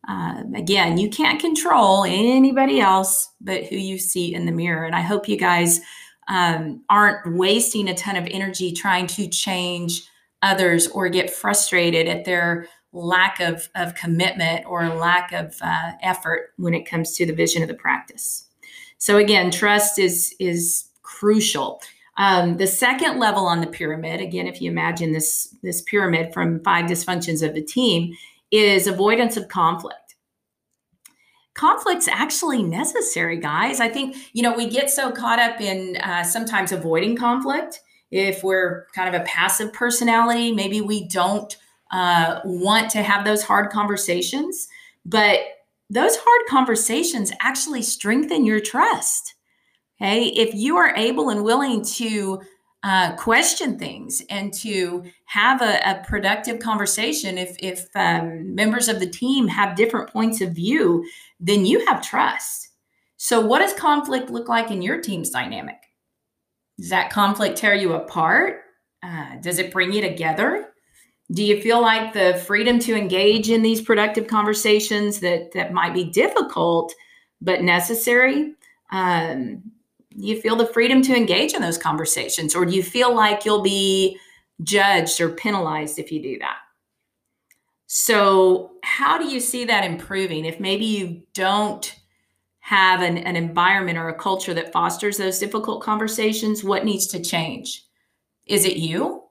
uh, 0.09 0.43
again 0.55 0.99
you 0.99 1.09
can't 1.09 1.41
control 1.41 2.05
anybody 2.05 2.81
else 2.81 3.31
but 3.41 3.65
who 3.65 3.77
you 3.77 3.99
see 3.99 4.35
in 4.35 4.47
the 4.47 4.53
mirror 4.53 4.85
and 4.85 4.95
i 4.95 5.01
hope 5.01 5.29
you 5.29 5.37
guys 5.37 5.81
um, 6.29 6.83
aren't 6.89 7.37
wasting 7.37 7.89
a 7.89 7.95
ton 7.95 8.17
of 8.17 8.27
energy 8.31 8.73
trying 8.73 9.07
to 9.07 9.29
change 9.29 10.09
others 10.43 10.87
or 10.89 11.09
get 11.09 11.31
frustrated 11.31 12.07
at 12.07 12.25
their 12.25 12.67
lack 12.93 13.41
of, 13.41 13.69
of 13.75 13.95
commitment 13.95 14.65
or 14.67 14.89
lack 14.89 15.33
of 15.33 15.57
uh, 15.61 15.93
effort 16.01 16.53
when 16.57 16.75
it 16.75 16.89
comes 16.89 17.15
to 17.17 17.27
the 17.27 17.33
vision 17.33 17.63
of 17.63 17.69
the 17.69 17.75
practice. 17.75 18.47
So 18.99 19.17
again, 19.19 19.51
trust 19.51 19.99
is 19.99 20.35
is 20.39 20.85
crucial. 21.03 21.83
Um, 22.17 22.57
the 22.57 22.67
second 22.67 23.19
level 23.19 23.47
on 23.47 23.61
the 23.61 23.67
pyramid, 23.67 24.21
again, 24.21 24.47
if 24.47 24.63
you 24.63 24.71
imagine 24.71 25.13
this 25.13 25.55
this 25.63 25.83
pyramid 25.83 26.33
from 26.33 26.63
five 26.63 26.87
dysfunctions 26.87 27.47
of 27.47 27.55
the 27.55 27.63
team, 27.63 28.15
is 28.55 28.87
avoidance 28.87 29.37
of 29.37 29.49
conflict 29.49 30.05
conflict's 31.55 32.09
actually 32.09 32.63
necessary, 32.63 33.39
guys. 33.39 33.81
I 33.81 33.89
think, 33.89 34.17
you 34.33 34.43
know, 34.43 34.53
we 34.53 34.69
get 34.69 34.91
so 34.91 35.11
caught 35.11 35.39
up 35.39 35.61
in 35.61 35.97
uh, 35.99 36.25
sometimes 36.25 36.73
avoiding 36.73 37.17
conflict. 37.17 37.81
If 38.11 38.45
we're 38.45 38.87
kind 38.95 39.15
of 39.15 39.21
a 39.21 39.25
passive 39.25 39.73
personality, 39.73 40.53
maybe 40.53 40.81
we 40.81 41.09
don't 41.09 41.57
uh, 41.91 42.41
want 42.45 42.91
to 42.91 43.03
have 43.03 43.25
those 43.25 43.43
hard 43.43 43.71
conversations. 43.71 44.69
But 45.07 45.41
those 45.91 46.17
hard 46.17 46.49
conversations 46.49 47.33
actually 47.41 47.83
strengthen 47.83 48.45
your 48.45 48.61
trust. 48.61 49.35
Okay. 50.01 50.25
If 50.25 50.55
you 50.55 50.77
are 50.77 50.95
able 50.97 51.31
and 51.31 51.45
willing 51.45 51.85
to 51.85 52.43
uh, 52.85 53.17
question 53.17 53.79
things 53.79 54.23
and 54.29 54.53
to 54.53 55.03
have 55.25 55.63
a, 55.63 55.81
a 55.89 56.05
productive 56.07 56.61
conversation. 56.61 57.39
If, 57.39 57.57
if 57.59 57.89
um, 57.95 58.55
members 58.55 58.89
of 58.89 59.01
the 59.01 59.09
team 59.09 59.49
have 59.49 59.75
different 59.75 60.11
points 60.11 60.43
of 60.43 60.53
view, 60.53 61.05
then 61.41 61.65
you 61.65 61.85
have 61.87 62.07
trust. 62.07 62.69
So, 63.17 63.41
what 63.41 63.61
does 63.61 63.73
conflict 63.73 64.29
look 64.29 64.51
like 64.51 64.71
in 64.71 64.83
your 64.83 65.01
team's 65.01 65.31
dynamic? 65.31 65.79
Does 66.79 66.91
that 66.91 67.11
conflict 67.11 67.57
tear 67.57 67.75
you 67.75 67.95
apart? 67.95 68.61
Uh, 69.03 69.37
does 69.41 69.59
it 69.59 69.73
bring 69.73 69.93
you 69.93 70.03
together? 70.03 70.69
Do 71.33 71.43
you 71.43 71.63
feel 71.63 71.81
like 71.81 72.13
the 72.13 72.35
freedom 72.47 72.79
to 72.81 72.95
engage 72.95 73.49
in 73.49 73.63
these 73.63 73.81
productive 73.81 74.27
conversations 74.27 75.21
that 75.21 75.53
that 75.53 75.73
might 75.73 75.95
be 75.95 76.05
difficult 76.05 76.93
but 77.41 77.63
necessary? 77.63 78.53
Um, 78.93 79.63
you 80.17 80.41
feel 80.41 80.57
the 80.57 80.67
freedom 80.67 81.03
to 81.03 81.17
engage 81.17 81.55
in 81.55 81.63
those 81.63 81.79
conversations 81.79 82.55
or 82.55 82.65
do 82.65 82.75
you 82.75 82.83
feel 82.83 83.15
like 83.15 83.45
you'll 83.45 83.63
be 83.63 84.19
judged 84.63 85.21
or 85.21 85.31
penalized 85.31 85.99
if 85.99 86.13
you 86.13 86.23
do 86.23 86.39
that 86.39 86.59
so 87.87 88.73
how 88.83 89.19
do 89.19 89.27
you 89.27 89.41
see 89.41 89.65
that 89.65 89.85
improving 89.85 90.45
if 90.45 90.61
maybe 90.61 90.85
you 90.85 91.23
don't 91.35 91.97
have 92.61 93.03
an, 93.03 93.19
an 93.19 93.37
environment 93.37 93.99
or 93.99 94.09
a 94.09 94.19
culture 94.19 94.55
that 94.55 94.73
fosters 94.73 95.17
those 95.17 95.39
difficult 95.39 95.83
conversations 95.83 96.65
what 96.65 96.85
needs 96.85 97.07
to 97.07 97.21
change 97.21 97.85
is 98.47 98.65
it 98.65 98.77
you 98.77 99.25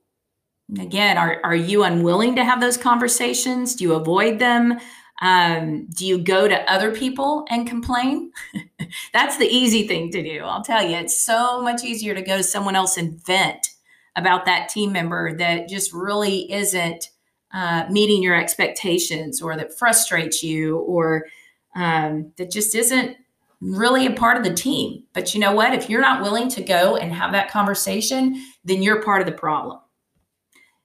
Again, 0.79 1.17
are, 1.17 1.39
are 1.43 1.55
you 1.55 1.83
unwilling 1.83 2.35
to 2.35 2.43
have 2.43 2.61
those 2.61 2.77
conversations? 2.77 3.75
Do 3.75 3.83
you 3.83 3.93
avoid 3.93 4.39
them? 4.39 4.79
Um, 5.23 5.85
do 5.85 6.05
you 6.05 6.17
go 6.17 6.49
to 6.49 6.69
other 6.69 6.91
people 6.93 7.45
and 7.49 7.65
complain? 7.65 8.33
That's 9.13 9.37
the 9.37 9.47
easy 9.47 9.87
thing 9.87 10.11
to 10.11 10.21
do. 10.21 10.41
I'll 10.43 10.63
tell 10.63 10.83
you, 10.83 10.97
it's 10.97 11.17
so 11.17 11.61
much 11.61 11.81
easier 11.81 12.13
to 12.13 12.21
go 12.21 12.35
to 12.35 12.43
someone 12.43 12.75
else 12.75 12.97
and 12.97 13.25
vent 13.25 13.69
about 14.17 14.43
that 14.45 14.67
team 14.67 14.91
member 14.91 15.33
that 15.37 15.69
just 15.69 15.93
really 15.93 16.51
isn't 16.51 17.09
uh, 17.53 17.85
meeting 17.89 18.21
your 18.21 18.35
expectations 18.35 19.41
or 19.41 19.55
that 19.55 19.77
frustrates 19.77 20.43
you 20.43 20.79
or 20.79 21.25
um, 21.73 22.33
that 22.35 22.51
just 22.51 22.75
isn't 22.75 23.15
really 23.61 24.05
a 24.05 24.11
part 24.11 24.35
of 24.35 24.43
the 24.43 24.53
team. 24.53 25.03
But 25.13 25.33
you 25.33 25.39
know 25.39 25.53
what? 25.53 25.73
If 25.73 25.89
you're 25.89 26.01
not 26.01 26.21
willing 26.21 26.49
to 26.49 26.61
go 26.61 26.97
and 26.97 27.13
have 27.13 27.31
that 27.31 27.49
conversation, 27.49 28.43
then 28.65 28.83
you're 28.83 29.01
part 29.01 29.21
of 29.21 29.25
the 29.25 29.31
problem. 29.31 29.79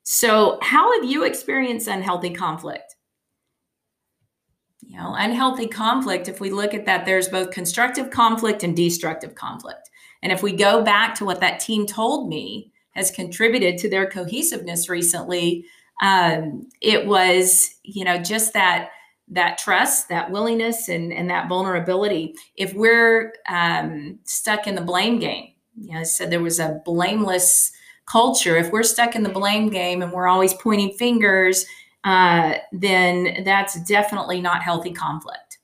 So, 0.04 0.60
how 0.62 0.92
have 0.94 1.10
you 1.10 1.24
experienced 1.24 1.88
unhealthy 1.88 2.30
conflict? 2.30 2.94
You 4.88 4.96
know, 4.96 5.14
unhealthy 5.14 5.66
conflict, 5.66 6.28
if 6.28 6.40
we 6.40 6.48
look 6.50 6.72
at 6.72 6.86
that, 6.86 7.04
there's 7.04 7.28
both 7.28 7.50
constructive 7.50 8.08
conflict 8.08 8.62
and 8.62 8.74
destructive 8.74 9.34
conflict. 9.34 9.90
And 10.22 10.32
if 10.32 10.42
we 10.42 10.52
go 10.52 10.82
back 10.82 11.14
to 11.16 11.26
what 11.26 11.40
that 11.40 11.60
team 11.60 11.84
told 11.84 12.30
me 12.30 12.72
has 12.92 13.10
contributed 13.10 13.76
to 13.78 13.90
their 13.90 14.08
cohesiveness 14.08 14.88
recently, 14.88 15.66
um, 16.00 16.70
it 16.80 17.06
was, 17.06 17.74
you 17.82 18.02
know, 18.02 18.16
just 18.16 18.54
that 18.54 18.88
that 19.30 19.58
trust, 19.58 20.08
that 20.08 20.30
willingness, 20.30 20.88
and 20.88 21.12
and 21.12 21.28
that 21.28 21.50
vulnerability. 21.50 22.34
If 22.56 22.72
we're 22.72 23.34
um, 23.46 24.18
stuck 24.24 24.66
in 24.66 24.74
the 24.74 24.80
blame 24.80 25.18
game, 25.18 25.52
you 25.78 25.92
know, 25.92 26.00
I 26.00 26.04
said 26.04 26.30
there 26.30 26.40
was 26.40 26.60
a 26.60 26.80
blameless 26.86 27.72
culture. 28.06 28.56
If 28.56 28.72
we're 28.72 28.84
stuck 28.84 29.14
in 29.14 29.22
the 29.22 29.28
blame 29.28 29.68
game 29.68 30.00
and 30.00 30.12
we're 30.12 30.28
always 30.28 30.54
pointing 30.54 30.92
fingers, 30.92 31.66
uh, 32.08 32.54
then 32.72 33.42
that's 33.44 33.78
definitely 33.82 34.40
not 34.40 34.62
healthy 34.62 34.92
conflict. 34.92 35.58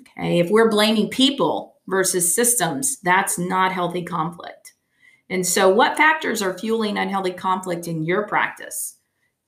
Okay, 0.00 0.38
if 0.38 0.50
we're 0.50 0.70
blaming 0.70 1.10
people 1.10 1.80
versus 1.88 2.32
systems, 2.32 3.00
that's 3.00 3.40
not 3.40 3.72
healthy 3.72 4.04
conflict. 4.04 4.74
And 5.28 5.44
so, 5.44 5.68
what 5.68 5.96
factors 5.96 6.42
are 6.42 6.56
fueling 6.56 6.96
unhealthy 6.96 7.32
conflict 7.32 7.88
in 7.88 8.04
your 8.04 8.28
practice? 8.28 8.98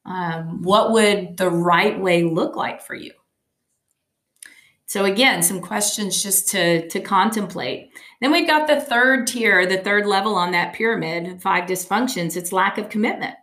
Um, 0.04 0.62
what 0.62 0.90
would 0.90 1.36
the 1.36 1.48
right 1.48 1.98
way 2.00 2.24
look 2.24 2.56
like 2.56 2.82
for 2.82 2.96
you? 2.96 3.12
So 4.86 5.04
again, 5.04 5.40
some 5.44 5.60
questions 5.60 6.20
just 6.20 6.48
to, 6.48 6.88
to 6.88 6.98
contemplate. 6.98 7.90
Then 8.20 8.32
we've 8.32 8.48
got 8.48 8.66
the 8.66 8.80
third 8.80 9.28
tier, 9.28 9.64
the 9.64 9.78
third 9.78 10.06
level 10.06 10.34
on 10.34 10.50
that 10.50 10.74
pyramid, 10.74 11.40
five 11.40 11.68
dysfunctions. 11.68 12.36
It's 12.36 12.50
lack 12.50 12.78
of 12.78 12.88
commitment. 12.88 13.36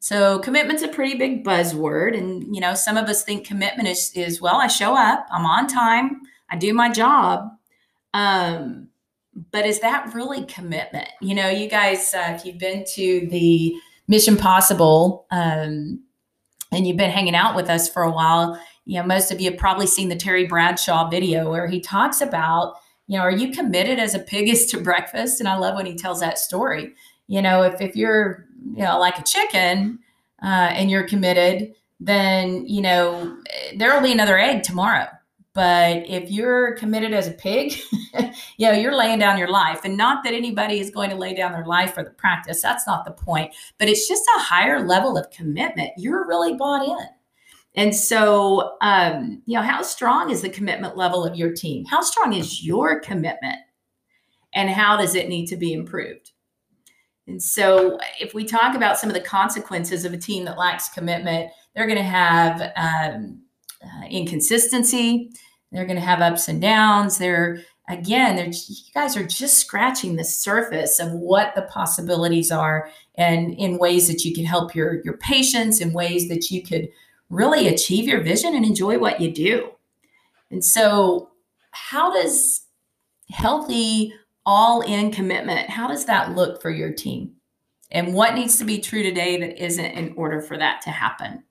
So 0.00 0.38
commitment's 0.38 0.82
a 0.82 0.88
pretty 0.88 1.16
big 1.16 1.44
buzzword. 1.44 2.16
And 2.16 2.54
you 2.54 2.60
know, 2.60 2.74
some 2.74 2.96
of 2.96 3.08
us 3.08 3.22
think 3.22 3.46
commitment 3.46 3.88
is, 3.88 4.10
is 4.14 4.40
well, 4.40 4.56
I 4.56 4.66
show 4.66 4.96
up, 4.96 5.26
I'm 5.30 5.46
on 5.46 5.68
time, 5.68 6.22
I 6.50 6.56
do 6.56 6.74
my 6.74 6.90
job. 6.90 7.48
Um, 8.12 8.88
but 9.52 9.66
is 9.66 9.80
that 9.80 10.12
really 10.14 10.44
commitment? 10.46 11.08
You 11.20 11.34
know, 11.34 11.48
you 11.48 11.68
guys, 11.68 12.12
uh, 12.14 12.32
if 12.34 12.44
you've 12.44 12.58
been 12.58 12.84
to 12.94 13.28
the 13.30 13.74
Mission 14.08 14.36
Possible 14.36 15.26
um, 15.30 16.02
and 16.72 16.86
you've 16.86 16.96
been 16.96 17.10
hanging 17.10 17.36
out 17.36 17.54
with 17.54 17.68
us 17.68 17.88
for 17.88 18.02
a 18.02 18.10
while, 18.10 18.60
you 18.86 18.98
know, 18.98 19.06
most 19.06 19.30
of 19.30 19.40
you 19.40 19.50
have 19.50 19.58
probably 19.58 19.86
seen 19.86 20.08
the 20.08 20.16
Terry 20.16 20.46
Bradshaw 20.46 21.08
video 21.08 21.48
where 21.48 21.68
he 21.68 21.78
talks 21.78 22.20
about, 22.20 22.74
you 23.06 23.18
know, 23.18 23.22
are 23.22 23.30
you 23.30 23.52
committed 23.52 23.98
as 23.98 24.14
a 24.14 24.18
pig 24.18 24.48
is 24.48 24.66
to 24.66 24.80
breakfast? 24.80 25.40
And 25.40 25.48
I 25.48 25.56
love 25.56 25.76
when 25.76 25.86
he 25.86 25.94
tells 25.94 26.20
that 26.20 26.38
story. 26.38 26.94
You 27.30 27.40
know, 27.40 27.62
if, 27.62 27.80
if 27.80 27.94
you're, 27.94 28.44
you 28.74 28.82
know, 28.82 28.98
like 28.98 29.16
a 29.16 29.22
chicken 29.22 30.00
uh, 30.42 30.70
and 30.74 30.90
you're 30.90 31.06
committed, 31.06 31.76
then, 32.00 32.66
you 32.66 32.82
know, 32.82 33.38
there 33.76 33.94
will 33.94 34.02
be 34.02 34.10
another 34.10 34.36
egg 34.36 34.64
tomorrow. 34.64 35.06
But 35.52 36.08
if 36.08 36.28
you're 36.28 36.74
committed 36.74 37.12
as 37.12 37.28
a 37.28 37.32
pig, 37.32 37.74
you 38.56 38.66
know, 38.66 38.72
you're 38.72 38.96
laying 38.96 39.20
down 39.20 39.38
your 39.38 39.48
life. 39.48 39.84
And 39.84 39.96
not 39.96 40.24
that 40.24 40.34
anybody 40.34 40.80
is 40.80 40.90
going 40.90 41.08
to 41.10 41.14
lay 41.14 41.32
down 41.32 41.52
their 41.52 41.66
life 41.66 41.94
for 41.94 42.02
the 42.02 42.10
practice. 42.10 42.62
That's 42.62 42.84
not 42.84 43.04
the 43.04 43.12
point. 43.12 43.54
But 43.78 43.88
it's 43.88 44.08
just 44.08 44.24
a 44.36 44.40
higher 44.40 44.84
level 44.84 45.16
of 45.16 45.30
commitment. 45.30 45.90
You're 45.96 46.26
really 46.26 46.54
bought 46.54 46.84
in. 46.84 47.06
And 47.76 47.94
so, 47.94 48.76
um, 48.80 49.40
you 49.46 49.54
know, 49.54 49.62
how 49.62 49.82
strong 49.82 50.30
is 50.30 50.42
the 50.42 50.50
commitment 50.50 50.96
level 50.96 51.24
of 51.24 51.36
your 51.36 51.52
team? 51.52 51.84
How 51.84 52.00
strong 52.00 52.32
is 52.32 52.64
your 52.64 52.98
commitment? 52.98 53.58
And 54.52 54.68
how 54.68 54.96
does 54.96 55.14
it 55.14 55.28
need 55.28 55.46
to 55.46 55.56
be 55.56 55.72
improved? 55.72 56.32
And 57.30 57.40
so, 57.40 57.96
if 58.18 58.34
we 58.34 58.44
talk 58.44 58.74
about 58.74 58.98
some 58.98 59.08
of 59.08 59.14
the 59.14 59.20
consequences 59.20 60.04
of 60.04 60.12
a 60.12 60.18
team 60.18 60.44
that 60.46 60.58
lacks 60.58 60.88
commitment, 60.88 61.50
they're 61.74 61.86
going 61.86 61.96
to 61.96 62.02
have 62.02 62.72
um, 62.76 63.40
uh, 63.82 64.06
inconsistency. 64.08 65.30
They're 65.70 65.86
going 65.86 65.98
to 65.98 66.04
have 66.04 66.20
ups 66.20 66.48
and 66.48 66.60
downs. 66.60 67.18
They're 67.18 67.60
again, 67.88 68.34
they're 68.34 68.46
you 68.46 68.92
guys 68.92 69.16
are 69.16 69.24
just 69.24 69.58
scratching 69.58 70.16
the 70.16 70.24
surface 70.24 70.98
of 70.98 71.12
what 71.12 71.54
the 71.54 71.62
possibilities 71.62 72.50
are, 72.50 72.90
and 73.14 73.54
in 73.54 73.78
ways 73.78 74.08
that 74.08 74.24
you 74.24 74.34
can 74.34 74.44
help 74.44 74.74
your 74.74 75.00
your 75.04 75.16
patients, 75.16 75.80
in 75.80 75.92
ways 75.92 76.28
that 76.28 76.50
you 76.50 76.64
could 76.64 76.88
really 77.28 77.68
achieve 77.68 78.08
your 78.08 78.22
vision 78.22 78.56
and 78.56 78.64
enjoy 78.64 78.98
what 78.98 79.20
you 79.20 79.32
do. 79.32 79.70
And 80.50 80.64
so, 80.64 81.30
how 81.70 82.12
does 82.12 82.66
healthy 83.30 84.12
all 84.50 84.80
in 84.80 85.12
commitment, 85.12 85.70
how 85.70 85.86
does 85.86 86.06
that 86.06 86.34
look 86.34 86.60
for 86.60 86.70
your 86.70 86.92
team? 86.92 87.30
And 87.92 88.14
what 88.14 88.34
needs 88.34 88.58
to 88.58 88.64
be 88.64 88.80
true 88.80 89.04
today 89.04 89.38
that 89.38 89.64
isn't 89.64 89.84
in 89.84 90.12
order 90.16 90.40
for 90.40 90.58
that 90.58 90.80
to 90.82 90.90
happen? 90.90 91.44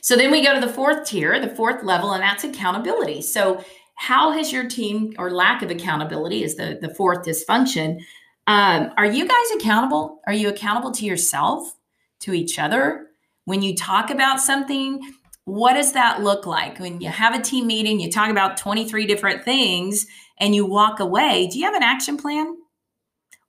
So 0.00 0.14
then 0.14 0.30
we 0.30 0.44
go 0.44 0.54
to 0.54 0.64
the 0.64 0.72
fourth 0.72 1.04
tier, 1.04 1.40
the 1.40 1.52
fourth 1.56 1.82
level, 1.82 2.12
and 2.12 2.22
that's 2.22 2.44
accountability. 2.44 3.22
So, 3.22 3.64
how 3.96 4.30
has 4.30 4.52
your 4.52 4.68
team, 4.68 5.14
or 5.18 5.32
lack 5.32 5.62
of 5.62 5.70
accountability, 5.70 6.44
is 6.44 6.54
the, 6.54 6.78
the 6.80 6.94
fourth 6.94 7.24
dysfunction? 7.24 8.00
Um, 8.46 8.92
are 8.96 9.06
you 9.06 9.26
guys 9.26 9.50
accountable? 9.56 10.20
Are 10.28 10.32
you 10.32 10.48
accountable 10.50 10.92
to 10.92 11.04
yourself, 11.04 11.74
to 12.20 12.34
each 12.34 12.58
other, 12.58 13.08
when 13.44 13.62
you 13.62 13.74
talk 13.74 14.10
about 14.10 14.40
something, 14.40 15.00
what 15.44 15.74
does 15.74 15.92
that 15.92 16.22
look 16.22 16.46
like? 16.46 16.78
When 16.78 17.00
you 17.00 17.08
have 17.08 17.34
a 17.34 17.42
team 17.42 17.66
meeting, 17.66 18.00
you 18.00 18.10
talk 18.10 18.30
about 18.30 18.56
23 18.56 19.06
different 19.06 19.44
things 19.44 20.06
and 20.38 20.54
you 20.54 20.66
walk 20.66 21.00
away, 21.00 21.48
do 21.48 21.58
you 21.58 21.64
have 21.64 21.74
an 21.74 21.82
action 21.82 22.16
plan? 22.16 22.56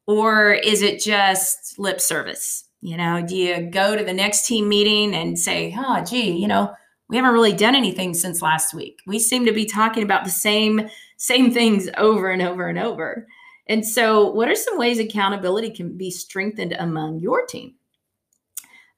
Or 0.08 0.54
is 0.54 0.82
it 0.82 1.01
just 1.01 1.80
lip 1.80 2.00
service? 2.00 2.65
You 2.82 2.98
know, 2.98 3.25
do 3.25 3.36
you 3.36 3.70
go 3.72 3.96
to 3.96 4.04
the 4.04 4.13
next 4.13 4.46
team 4.46 4.70
meeting 4.70 5.15
and 5.15 5.39
say, 5.39 5.75
oh, 5.77 6.04
gee, 6.04 6.32
you 6.32 6.48
know, 6.48 6.72
we 7.10 7.18
haven't 7.18 7.34
really 7.34 7.54
done 7.54 7.75
anything 7.75 8.13
since 8.13 8.42
last 8.42 8.74
week. 8.74 9.00
We 9.08 9.20
seem 9.20 9.46
to 9.46 9.51
be 9.51 9.65
talking 9.65 10.04
about 10.04 10.24
the 10.24 10.32
same 10.32 10.89
same 11.18 11.51
things 11.51 11.89
over 11.98 12.30
and 12.30 12.42
over 12.42 12.68
and 12.68 12.77
over. 12.77 13.27
And 13.68 13.86
so, 13.86 14.30
what 14.32 14.50
are 14.50 14.56
some 14.56 14.77
ways 14.77 15.00
accountability 15.00 15.72
can 15.72 15.98
be 15.98 16.12
strengthened 16.12 16.75
among 16.77 17.20
your 17.20 17.46
team? 17.46 17.75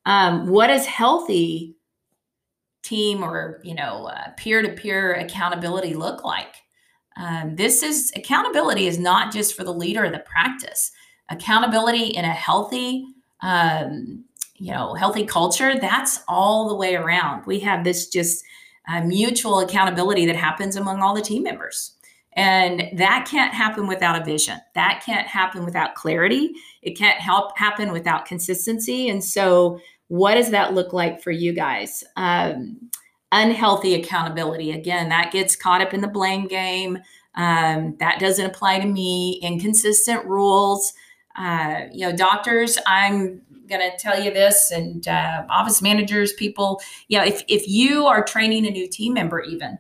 um, 0.08 0.48
what 0.48 0.68
does 0.68 0.86
healthy 0.86 1.76
team 2.82 3.22
or 3.22 3.60
you 3.64 3.76
know 3.76 4.06
uh, 4.06 4.30
peer-to-peer 4.38 5.14
accountability 5.16 5.94
look 5.94 6.24
like 6.24 6.56
um, 7.18 7.56
this 7.56 7.84
is 7.84 8.12
accountability 8.16 8.88
is 8.88 9.00
not 9.00 9.34
just 9.34 9.56
for 9.56 9.64
the 9.64 9.74
leader 9.74 10.04
of 10.04 10.14
the 10.14 10.20
practice. 10.20 10.92
Accountability 11.30 12.08
in 12.08 12.26
a 12.26 12.34
healthy 12.34 13.06
um, 13.42 14.24
you 14.56 14.72
know 14.72 14.96
healthy 14.96 15.24
culture 15.24 15.80
that's 15.80 16.24
all 16.28 16.68
the 16.70 16.76
way 16.76 16.96
around. 16.96 17.46
We 17.46 17.60
have 17.60 17.84
this 17.84 18.08
just 18.08 18.44
uh, 18.88 19.02
mutual 19.02 19.60
accountability 19.60 20.26
that 20.26 20.36
happens 20.36 20.76
among 20.76 21.02
all 21.02 21.14
the 21.14 21.22
team 21.22 21.44
members. 21.44 21.94
And 22.34 22.84
that 22.94 23.28
can't 23.30 23.54
happen 23.54 23.88
without 23.88 24.22
a 24.22 24.24
vision. 24.24 24.60
That 24.76 25.02
can't 25.04 25.28
happen 25.28 25.66
without 25.66 25.96
clarity. 25.96 26.54
It 26.84 26.96
can't 26.96 27.20
help 27.20 27.58
happen 27.58 27.92
without 27.92 28.26
consistency. 28.26 29.10
And 29.10 29.24
so 29.24 29.80
what 30.08 30.36
does 30.36 30.52
that 30.52 30.76
look 30.76 30.94
like 30.94 31.22
for 31.22 31.32
you 31.32 31.52
guys? 31.52 32.04
Um, 32.16 32.92
unhealthy 33.32 33.94
accountability. 33.96 34.72
Again, 34.72 35.10
that 35.10 35.32
gets 35.32 35.56
caught 35.56 35.82
up 35.82 35.94
in 35.94 36.02
the 36.02 36.08
blame 36.08 36.48
game. 36.48 37.00
Um, 37.36 37.96
that 38.00 38.20
doesn't 38.20 38.46
apply 38.46 38.80
to 38.80 38.88
me. 38.88 39.40
Inconsistent 39.44 40.26
rules. 40.26 40.94
Uh, 41.36 41.82
you 41.92 42.08
know, 42.08 42.16
doctors, 42.16 42.78
I'm 42.88 43.42
going 43.68 43.82
to 43.82 43.98
tell 44.00 44.22
you 44.22 44.34
this, 44.34 44.72
and 44.72 45.08
uh, 45.08 45.44
office 45.50 45.82
managers, 45.82 46.34
people, 46.34 46.82
you 47.10 47.18
know, 47.18 47.26
if, 47.26 47.44
if 47.48 47.68
you 47.68 48.06
are 48.06 48.24
training 48.24 48.66
a 48.66 48.72
new 48.72 48.88
team 48.88 49.14
member, 49.14 49.42
even, 49.42 49.78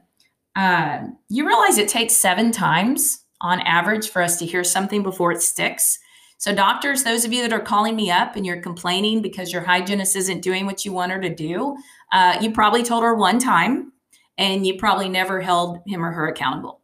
um, 0.56 1.18
you 1.30 1.48
realize 1.48 1.78
it 1.78 1.88
takes 1.88 2.14
seven 2.14 2.52
times 2.52 3.24
on 3.42 3.60
average 3.62 4.10
for 4.10 4.22
us 4.22 4.38
to 4.40 4.46
hear 4.46 4.64
something 4.64 5.04
before 5.04 5.32
it 5.32 5.42
sticks. 5.42 6.00
So, 6.38 6.54
doctors, 6.54 7.04
those 7.04 7.26
of 7.26 7.34
you 7.34 7.42
that 7.42 7.54
are 7.54 7.60
calling 7.60 7.96
me 7.96 8.12
up 8.12 8.36
and 8.36 8.46
you're 8.46 8.62
complaining 8.62 9.22
because 9.22 9.52
your 9.52 9.64
hygienist 9.64 10.16
isn't 10.16 10.42
doing 10.42 10.66
what 10.68 10.86
you 10.86 10.94
want 10.94 11.12
her 11.12 11.20
to 11.22 11.34
do, 11.34 11.76
uh, 12.12 12.38
you 12.42 12.52
probably 12.52 12.84
told 12.84 13.04
her 13.04 13.16
one 13.16 13.40
time 13.40 13.92
and 14.38 14.66
you 14.66 14.78
probably 14.78 15.10
never 15.10 15.42
held 15.42 15.80
him 15.88 16.04
or 16.06 16.12
her 16.12 16.28
accountable. 16.28 16.82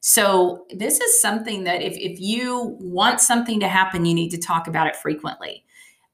So, 0.00 0.66
this 0.70 1.00
is 1.00 1.20
something 1.20 1.64
that 1.64 1.82
if, 1.82 1.94
if 1.96 2.20
you 2.20 2.76
want 2.80 3.20
something 3.20 3.60
to 3.60 3.68
happen, 3.68 4.04
you 4.06 4.14
need 4.14 4.30
to 4.30 4.38
talk 4.38 4.66
about 4.68 4.86
it 4.86 4.96
frequently. 4.96 5.64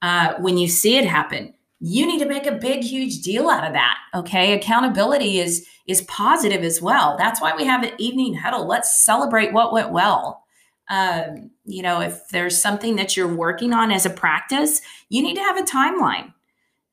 uh, 0.02 0.35
when 0.38 0.56
you 0.59 0.68
see 0.68 0.97
it 0.97 1.04
happen, 1.06 1.54
you 1.80 2.06
need 2.06 2.18
to 2.20 2.26
make 2.28 2.47
a 2.47 2.52
big, 2.52 2.82
huge 2.82 3.20
deal 3.23 3.49
out 3.49 3.66
of 3.66 3.73
that. 3.73 3.97
Okay. 4.14 4.52
Accountability 4.54 5.38
is 5.38 5.66
is 5.87 6.02
positive 6.02 6.62
as 6.62 6.80
well. 6.80 7.16
That's 7.18 7.40
why 7.40 7.54
we 7.56 7.64
have 7.64 7.82
an 7.82 7.92
evening 7.99 8.35
huddle. 8.35 8.66
Let's 8.66 9.00
celebrate 9.04 9.52
what 9.52 9.73
went 9.73 9.90
well. 9.90 10.44
Um, 10.90 11.52
you 11.64 11.82
know, 11.82 12.00
if 12.00 12.28
there's 12.28 12.61
something 12.61 12.97
that 12.97 13.16
you're 13.16 13.35
working 13.35 13.73
on 13.73 13.90
as 13.90 14.04
a 14.04 14.11
practice, 14.11 14.82
you 15.09 15.23
need 15.23 15.37
to 15.37 15.40
have 15.40 15.56
a 15.56 15.62
timeline. 15.62 16.35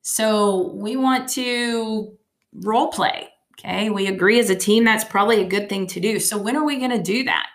So 0.04 0.72
we 0.74 0.96
want 0.96 1.28
to 1.30 2.16
role 2.54 2.88
play. 2.88 3.28
Okay. 3.60 3.90
We 3.90 4.08
agree 4.08 4.40
as 4.40 4.50
a 4.52 4.56
team 4.56 4.84
that's 4.84 5.04
probably 5.04 5.42
a 5.42 5.48
good 5.48 5.68
thing 5.68 5.88
to 5.88 6.00
do. 6.00 6.20
So 6.20 6.38
when 6.38 6.56
are 6.56 6.64
we 6.64 6.78
going 6.78 6.92
to 6.92 7.02
do 7.02 7.24
that? 7.24 7.48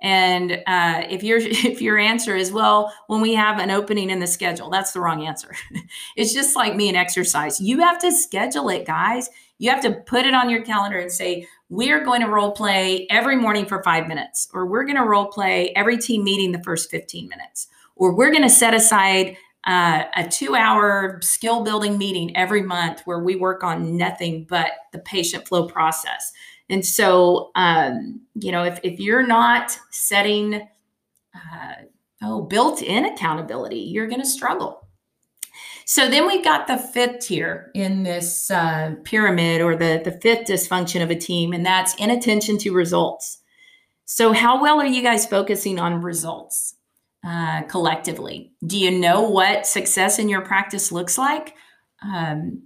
And 0.00 0.62
uh, 0.66 1.02
if 1.10 1.22
your 1.22 1.38
if 1.42 1.80
your 1.80 1.98
answer 1.98 2.36
is 2.36 2.52
well, 2.52 2.92
when 3.06 3.20
we 3.20 3.34
have 3.34 3.58
an 3.58 3.70
opening 3.70 4.10
in 4.10 4.20
the 4.20 4.26
schedule, 4.26 4.70
that's 4.70 4.92
the 4.92 5.00
wrong 5.00 5.26
answer. 5.26 5.54
it's 6.16 6.32
just 6.32 6.56
like 6.56 6.76
me 6.76 6.88
and 6.88 6.96
exercise. 6.96 7.60
You 7.60 7.80
have 7.80 8.00
to 8.00 8.12
schedule 8.12 8.68
it, 8.68 8.86
guys. 8.86 9.30
You 9.58 9.70
have 9.70 9.82
to 9.82 9.92
put 9.92 10.24
it 10.24 10.34
on 10.34 10.50
your 10.50 10.62
calendar 10.62 10.98
and 10.98 11.10
say, 11.10 11.48
we're 11.68 12.04
going 12.04 12.20
to 12.20 12.28
role 12.28 12.52
play 12.52 13.06
every 13.10 13.36
morning 13.36 13.66
for 13.66 13.82
five 13.82 14.06
minutes, 14.06 14.48
or 14.54 14.66
we're 14.66 14.84
going 14.84 14.96
to 14.96 15.04
role 15.04 15.26
play 15.26 15.72
every 15.74 15.98
team 15.98 16.22
meeting 16.22 16.52
the 16.52 16.62
first 16.62 16.90
15 16.90 17.28
minutes, 17.28 17.66
or 17.96 18.14
we're 18.14 18.30
going 18.30 18.44
to 18.44 18.50
set 18.50 18.72
aside 18.72 19.36
uh, 19.64 20.04
a 20.16 20.26
two 20.26 20.54
hour 20.54 21.18
skill 21.22 21.62
building 21.62 21.98
meeting 21.98 22.34
every 22.36 22.62
month 22.62 23.02
where 23.04 23.18
we 23.18 23.36
work 23.36 23.62
on 23.62 23.96
nothing 23.96 24.46
but 24.48 24.70
the 24.92 24.98
patient 25.00 25.46
flow 25.46 25.66
process. 25.66 26.32
And 26.70 26.84
so, 26.84 27.50
um, 27.54 28.20
you 28.34 28.52
know, 28.52 28.64
if, 28.64 28.78
if 28.82 29.00
you're 29.00 29.26
not 29.26 29.78
setting, 29.90 30.68
uh, 31.34 31.72
oh, 32.22 32.42
built 32.42 32.82
in 32.82 33.06
accountability, 33.06 33.80
you're 33.80 34.06
going 34.06 34.20
to 34.20 34.26
struggle. 34.26 34.86
So 35.86 36.10
then 36.10 36.26
we've 36.26 36.44
got 36.44 36.66
the 36.66 36.76
fifth 36.76 37.20
tier 37.20 37.70
in 37.74 38.02
this 38.02 38.50
uh, 38.50 38.96
pyramid 39.04 39.62
or 39.62 39.74
the, 39.74 40.02
the 40.04 40.12
fifth 40.12 40.46
dysfunction 40.46 41.02
of 41.02 41.10
a 41.10 41.16
team, 41.16 41.54
and 41.54 41.64
that's 41.64 41.94
inattention 41.94 42.58
to 42.58 42.72
results. 42.72 43.38
So, 44.04 44.32
how 44.32 44.60
well 44.60 44.80
are 44.80 44.86
you 44.86 45.02
guys 45.02 45.24
focusing 45.24 45.78
on 45.78 46.02
results 46.02 46.74
uh, 47.26 47.62
collectively? 47.62 48.52
Do 48.66 48.78
you 48.78 48.90
know 48.90 49.22
what 49.22 49.66
success 49.66 50.18
in 50.18 50.28
your 50.28 50.42
practice 50.42 50.92
looks 50.92 51.16
like? 51.16 51.54
Um, 52.02 52.64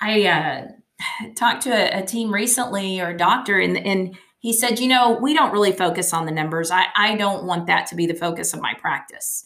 I 0.00 0.26
uh, 0.26 0.66
talked 1.36 1.62
to 1.62 1.70
a, 1.70 2.02
a, 2.02 2.06
team 2.06 2.32
recently 2.32 3.00
or 3.00 3.10
a 3.10 3.16
doctor, 3.16 3.58
and, 3.58 3.76
and 3.76 4.16
he 4.38 4.52
said, 4.52 4.78
You 4.78 4.88
know, 4.88 5.18
we 5.20 5.34
don't 5.34 5.52
really 5.52 5.72
focus 5.72 6.12
on 6.12 6.26
the 6.26 6.32
numbers. 6.32 6.70
I, 6.70 6.86
I 6.96 7.16
don't 7.16 7.44
want 7.44 7.66
that 7.66 7.86
to 7.88 7.94
be 7.94 8.06
the 8.06 8.14
focus 8.14 8.52
of 8.52 8.60
my 8.60 8.74
practice. 8.74 9.44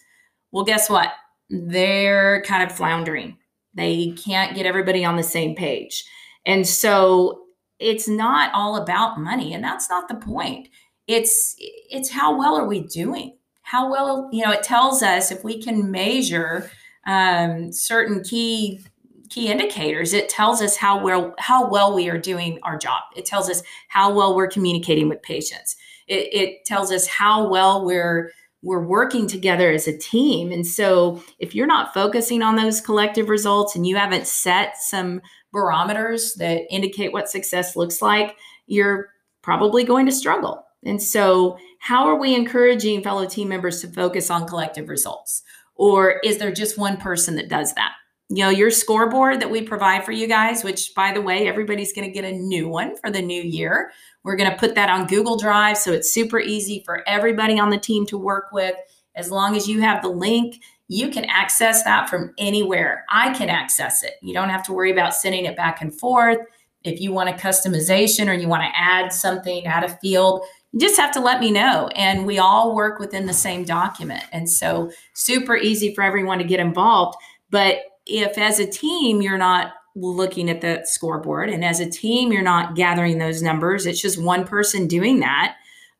Well, 0.53 0.65
guess 0.65 0.89
what? 0.89 1.13
they're 1.51 2.43
kind 2.43 2.63
of 2.63 2.77
floundering. 2.77 3.37
They 3.75 4.13
can't 4.13 4.55
get 4.55 4.67
everybody 4.67 5.05
on 5.05 5.17
the 5.17 5.23
same 5.23 5.55
page. 5.55 6.05
And 6.47 6.67
so 6.67 7.43
it's 7.79 8.09
not 8.09 8.53
all 8.55 8.77
about 8.77 9.21
money 9.21 9.55
and 9.55 9.63
that's 9.63 9.89
not 9.89 10.09
the 10.09 10.17
point. 10.17 10.69
It's 11.07 11.55
it's 11.59 12.11
how 12.11 12.37
well 12.37 12.57
are 12.57 12.67
we 12.67 12.81
doing? 12.81 13.37
How 13.63 13.91
well, 13.91 14.29
you 14.33 14.45
know, 14.45 14.53
it 14.53 14.63
tells 14.63 15.03
us 15.03 15.31
if 15.31 15.45
we 15.45 15.63
can 15.63 15.91
measure 15.91 16.71
um, 17.07 17.73
certain 17.73 18.23
key 18.23 18.85
key 19.31 19.49
indicators 19.49 20.13
it 20.13 20.29
tells 20.29 20.61
us 20.63 20.77
how 20.77 21.03
well 21.03 21.35
how 21.39 21.69
well 21.69 21.95
we 21.95 22.09
are 22.09 22.19
doing 22.19 22.59
our 22.63 22.77
job 22.77 23.03
it 23.17 23.27
tells 23.27 23.49
us 23.49 23.63
how 23.89 24.13
well 24.13 24.35
we're 24.35 24.49
communicating 24.49 25.09
with 25.09 25.23
patients 25.23 25.77
it, 26.07 26.29
it 26.33 26.65
tells 26.65 26.91
us 26.91 27.07
how 27.07 27.49
well 27.49 27.85
we're 27.85 28.31
we're 28.63 28.85
working 28.85 29.27
together 29.27 29.71
as 29.71 29.87
a 29.87 29.97
team. 29.97 30.51
And 30.51 30.67
so 30.67 31.23
if 31.39 31.55
you're 31.55 31.67
not 31.67 31.95
focusing 31.95 32.43
on 32.43 32.57
those 32.57 32.81
collective 32.81 33.29
results 33.29 33.77
and 33.77 33.87
you 33.87 33.97
haven't 33.97 34.27
set 34.27 34.77
some 34.79 35.21
barometers 35.53 36.35
that 36.35 36.63
indicate 36.71 37.13
what 37.13 37.29
success 37.29 37.77
looks 37.77 38.03
like, 38.03 38.37
you're 38.67 39.11
probably 39.43 39.85
going 39.85 40.07
to 40.07 40.13
struggle. 40.13 40.65
And 40.85 41.03
so, 41.03 41.57
how 41.81 42.07
are 42.07 42.17
we 42.17 42.35
encouraging 42.35 43.03
fellow 43.03 43.27
team 43.27 43.49
members 43.49 43.81
to 43.81 43.89
focus 43.89 44.31
on 44.31 44.47
collective 44.47 44.89
results? 44.89 45.43
Or 45.75 46.21
is 46.25 46.39
there 46.39 46.53
just 46.53 46.79
one 46.79 46.97
person 46.97 47.37
that 47.37 47.49
does 47.49 47.75
that? 47.75 47.93
You 48.31 48.45
know, 48.45 48.51
your 48.51 48.71
scoreboard 48.71 49.41
that 49.41 49.51
we 49.51 49.63
provide 49.63 50.05
for 50.05 50.13
you 50.13 50.27
guys, 50.27 50.63
which 50.63 50.95
by 50.95 51.13
the 51.13 51.23
way, 51.23 51.49
everybody's 51.49 51.93
going 51.93 52.07
to 52.07 52.13
get 52.13 52.25
a 52.25 52.33
new 52.33 52.69
one 52.69 52.95
for 52.97 53.11
the 53.11 53.23
new 53.23 53.43
year. 53.43 53.91
We're 54.23 54.37
going 54.37 54.51
to 54.51 54.57
put 54.57 54.75
that 54.75 54.91
on 54.91 55.07
Google 55.07 55.39
Drive 55.39 55.79
so 55.79 55.93
it's 55.93 56.13
super 56.13 56.39
easy 56.39 56.83
for 56.85 57.03
everybody 57.09 57.59
on 57.59 57.71
the 57.71 57.79
team 57.79 58.05
to 58.07 58.19
work 58.19 58.53
with. 58.53 58.75
As 59.17 59.31
long 59.31 59.57
as 59.57 59.67
you 59.67 59.81
have 59.81 60.03
the 60.03 60.11
link, 60.11 60.61
you 60.89 61.11
can 61.11 61.25
access 61.27 61.83
that 61.85 62.09
from 62.09 62.35
anywhere. 62.39 63.05
I 63.11 63.33
can 63.35 63.49
access 63.49 64.03
it. 64.03 64.15
You 64.23 64.35
don't 64.35 64.49
have 64.49 64.65
to 64.65 64.73
worry 64.73 64.91
about 64.91 65.15
sending 65.15 65.45
it 65.45 65.57
back 65.57 65.81
and 65.81 65.95
forth. 65.99 66.39
If 66.85 67.01
you 67.01 67.13
want 67.13 67.29
a 67.29 67.33
customization 67.33 68.29
or 68.29 68.33
you 68.35 68.49
want 68.49 68.63
to 68.63 68.79
add 68.79 69.13
something, 69.13 69.67
add 69.67 69.85
a 69.85 69.97
field, 69.99 70.43
you 70.73 70.81
just 70.81 70.99
have 70.99 71.13
to 71.13 71.21
let 71.21 71.41
me 71.41 71.51
know. 71.51 71.89
And 71.95 72.27
we 72.27 72.39
all 72.39 72.75
work 72.75 72.99
within 72.99 73.27
the 73.27 73.35
same 73.35 73.65
document. 73.65 74.23
And 74.33 74.49
so, 74.49 74.91
super 75.15 75.57
easy 75.57 75.95
for 75.95 76.03
everyone 76.03 76.39
to 76.39 76.45
get 76.45 76.61
involved. 76.61 77.17
But 77.51 77.81
if 78.09 78.39
as 78.39 78.59
a 78.59 78.67
team 78.67 79.23
you're 79.23 79.39
not 79.39 79.73
looking 80.01 80.51
at 80.51 80.61
the 80.61 80.83
scoreboard. 80.85 81.51
And 81.51 81.65
as 81.65 81.81
a 81.81 81.91
team, 81.91 82.33
you're 82.33 82.43
not 82.43 82.77
gathering 82.77 83.19
those 83.19 83.43
numbers. 83.43 83.87
It's 83.87 84.01
just 84.01 84.23
one 84.23 84.47
person 84.47 84.87
doing 84.87 85.21
that. 85.21 85.57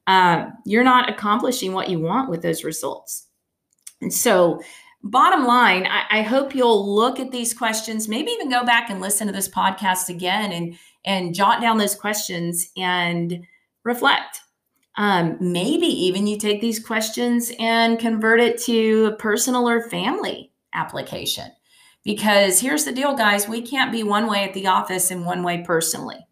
Uh, 0.07 0.51
you're 0.65 0.85
not 0.85 1.11
accomplishing 1.11 1.73
what 1.73 1.91
you 1.91 1.99
want 1.99 2.31
with 2.31 2.43
those 2.43 2.65
results. 2.65 3.27
And 4.01 4.13
so, 4.13 4.63
bottom 5.03 5.45
line, 5.45 5.87
I, 5.87 6.21
I, 6.21 6.23
hope 6.23 6.55
you'll 6.55 6.95
look 6.95 7.21
at 7.21 7.31
these 7.31 7.53
questions, 7.53 8.09
maybe 8.09 8.31
even 8.31 8.49
go 8.49 8.65
back 8.65 8.91
and 8.91 9.01
listen 9.01 9.27
to 9.27 9.33
this 9.33 9.49
podcast 9.49 10.09
again 10.09 10.53
and 10.53 10.79
and 11.05 11.35
jot 11.35 11.61
down 11.61 11.79
those 11.79 11.95
questions 11.95 12.71
and 12.77 13.45
reflect. 13.85 14.41
Um, 14.97 15.37
maybe 15.41 15.87
even 15.87 16.27
you 16.27 16.39
take 16.39 16.61
these 16.61 16.85
questions 16.85 17.53
and 17.59 17.99
convert 17.99 18.41
it 18.41 18.59
to 18.63 19.07
a 19.07 19.17
personal 19.17 19.69
or 19.69 19.89
family 19.89 20.53
application. 20.75 21.51
Because 22.05 22.61
here's 22.61 22.85
the 22.85 22.93
deal, 22.93 23.15
guys 23.15 23.49
we 23.49 23.61
can't 23.61 23.93
be 23.93 24.03
one 24.03 24.29
way 24.29 24.45
at 24.45 24.55
the 24.55 24.67
office 24.67 25.11
and 25.11 25.27
one 25.27 25.43
way 25.43 25.63
personally. 25.67 26.27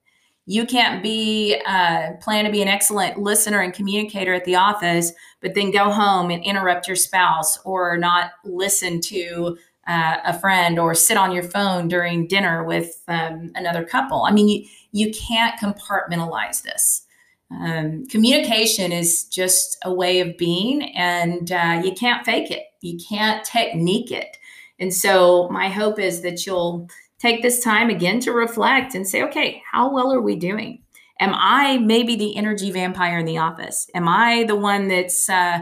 You 0.46 0.64
can't 0.64 1.02
be, 1.02 1.60
uh, 1.66 2.12
plan 2.20 2.44
to 2.44 2.52
be 2.52 2.62
an 2.62 2.68
excellent 2.68 3.18
listener 3.18 3.60
and 3.60 3.74
communicator 3.74 4.32
at 4.32 4.44
the 4.44 4.54
office, 4.54 5.12
but 5.40 5.54
then 5.54 5.72
go 5.72 5.90
home 5.90 6.30
and 6.30 6.42
interrupt 6.44 6.86
your 6.86 6.96
spouse 6.96 7.58
or 7.64 7.98
not 7.98 8.30
listen 8.44 9.00
to 9.02 9.58
uh, 9.88 10.18
a 10.24 10.38
friend 10.38 10.78
or 10.78 10.94
sit 10.94 11.16
on 11.16 11.32
your 11.32 11.42
phone 11.42 11.88
during 11.88 12.26
dinner 12.26 12.64
with 12.64 13.02
um, 13.08 13.50
another 13.54 13.84
couple. 13.84 14.22
I 14.22 14.32
mean, 14.32 14.48
you, 14.48 14.64
you 14.92 15.12
can't 15.12 15.58
compartmentalize 15.60 16.62
this. 16.62 17.02
Um, 17.50 18.06
communication 18.06 18.92
is 18.92 19.24
just 19.24 19.78
a 19.84 19.92
way 19.92 20.20
of 20.20 20.36
being, 20.36 20.94
and 20.96 21.52
uh, 21.52 21.80
you 21.84 21.92
can't 21.92 22.24
fake 22.24 22.50
it. 22.50 22.64
You 22.80 22.98
can't 23.08 23.44
technique 23.44 24.10
it. 24.10 24.36
And 24.78 24.92
so 24.92 25.48
my 25.48 25.68
hope 25.68 25.98
is 25.98 26.22
that 26.22 26.46
you'll 26.46 26.88
take 27.18 27.42
this 27.42 27.60
time 27.60 27.90
again 27.90 28.20
to 28.20 28.32
reflect 28.32 28.94
and 28.94 29.06
say, 29.06 29.22
okay, 29.22 29.62
how 29.70 29.92
well 29.92 30.12
are 30.12 30.20
we 30.20 30.36
doing? 30.36 30.82
Am 31.18 31.32
I 31.34 31.78
maybe 31.78 32.14
the 32.16 32.36
energy 32.36 32.70
vampire 32.70 33.18
in 33.18 33.24
the 33.24 33.38
office? 33.38 33.88
Am 33.94 34.06
I 34.06 34.44
the 34.44 34.56
one 34.56 34.88
that's 34.88 35.30
uh, 35.30 35.60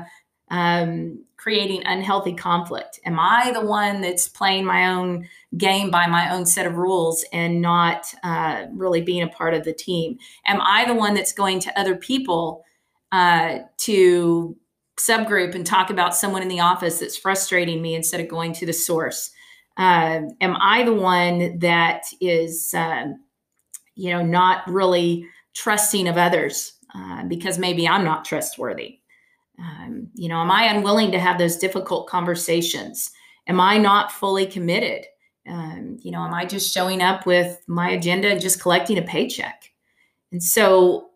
um, 0.51 1.25
creating 1.37 1.83
unhealthy 1.85 2.35
conflict? 2.35 2.99
Am 3.05 3.21
I 3.21 3.53
the 3.53 3.65
one 3.65 4.01
that's 4.01 4.27
playing 4.27 4.65
my 4.65 4.93
own 4.93 5.29
game 5.57 5.91
by 5.91 6.07
my 6.09 6.35
own 6.35 6.45
set 6.45 6.67
of 6.67 6.77
rules 6.77 7.25
and 7.33 7.61
not 7.61 8.13
uh, 8.25 8.65
really 8.73 9.01
being 9.01 9.23
a 9.23 9.29
part 9.29 9.55
of 9.55 9.63
the 9.63 9.73
team? 9.73 10.19
Am 10.47 10.61
I 10.61 10.87
the 10.87 10.95
one 10.95 11.15
that's 11.15 11.33
going 11.33 11.61
to 11.61 11.79
other 11.79 11.95
people 11.95 12.65
uh, 13.13 13.59
to 13.79 14.57
subgroup 14.99 15.55
and 15.55 15.67
talk 15.67 15.91
about 15.91 16.15
someone 16.15 16.43
in 16.43 16.49
the 16.49 16.61
office 16.61 16.99
that's 16.99 17.17
frustrating 17.17 17.83
me 17.83 17.95
instead 17.95 18.21
of 18.21 18.29
going 18.29 18.53
to 18.55 18.67
the 18.67 18.73
source? 18.73 19.31
Uh, 19.77 20.23
am 20.41 20.57
I 20.61 20.85
the 20.85 20.95
one 20.95 21.59
that 21.59 22.05
is, 22.21 22.73
uh, 22.75 23.07
you 23.97 24.11
know, 24.11 24.23
not 24.23 24.69
really 24.69 25.27
trusting 25.55 26.09
of 26.09 26.17
others 26.17 26.75
uh, 26.95 27.25
because 27.25 27.59
maybe 27.59 27.89
I'm 27.89 28.05
not 28.05 28.25
trustworthy? 28.25 28.99
Um, 29.59 30.09
you 30.15 30.29
know, 30.29 30.41
am 30.41 30.51
I 30.51 30.65
unwilling 30.65 31.13
to 31.13 31.19
have 31.19 31.39
those 31.39 31.57
difficult 31.57 32.09
conversations? 32.09 33.11
Am 33.47 33.61
I 33.61 33.79
not 33.79 34.13
fully 34.13 34.47
committed? 34.47 35.07
Um, 35.47 35.99
you 36.01 36.11
know, 36.11 36.23
am 36.25 36.33
I 36.33 36.45
just 36.45 36.73
showing 36.73 37.03
up 37.03 37.27
with 37.27 37.63
my 37.67 37.91
agenda 37.91 38.29
and 38.29 38.41
just 38.41 38.61
collecting 38.61 38.99
a 38.99 39.03
paycheck? 39.03 39.71
And 40.33 40.43
so 40.43 41.11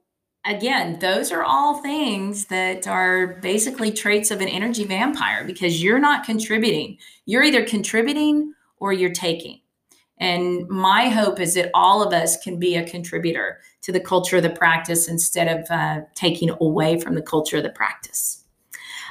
again, 0.44 0.98
those 1.01 1.31
are 1.31 1.42
all 1.42 1.83
things 1.83 2.46
that 2.46 2.87
are 2.87 3.38
basically 3.40 3.90
traits 3.90 4.31
of 4.31 4.40
an 4.40 4.48
energy 4.48 4.85
vampire 4.85 5.44
because 5.44 5.83
you're 5.83 5.98
not 5.98 6.24
contributing. 6.24 6.98
You're 7.27 7.42
either 7.42 7.64
contributing 7.64 8.53
or 8.79 8.92
you're 8.92 9.11
taking. 9.11 9.61
And 10.20 10.68
my 10.68 11.09
hope 11.09 11.38
is 11.38 11.55
that 11.55 11.70
all 11.74 12.03
of 12.03 12.12
us 12.12 12.37
can 12.42 12.59
be 12.59 12.77
a 12.77 12.88
contributor 12.88 13.61
to 13.83 13.92
the 13.92 14.01
culture 14.01 14.38
of 14.38 14.42
the 14.42 14.51
practice 14.51 15.09
instead 15.09 15.48
of 15.48 15.70
uh, 15.70 16.01
taking 16.14 16.51
away 16.61 17.01
from 17.01 17.14
the 17.14 17.22
culture 17.22 17.59
of 17.59 17.62
the 17.62 17.70
practice. 17.70 18.44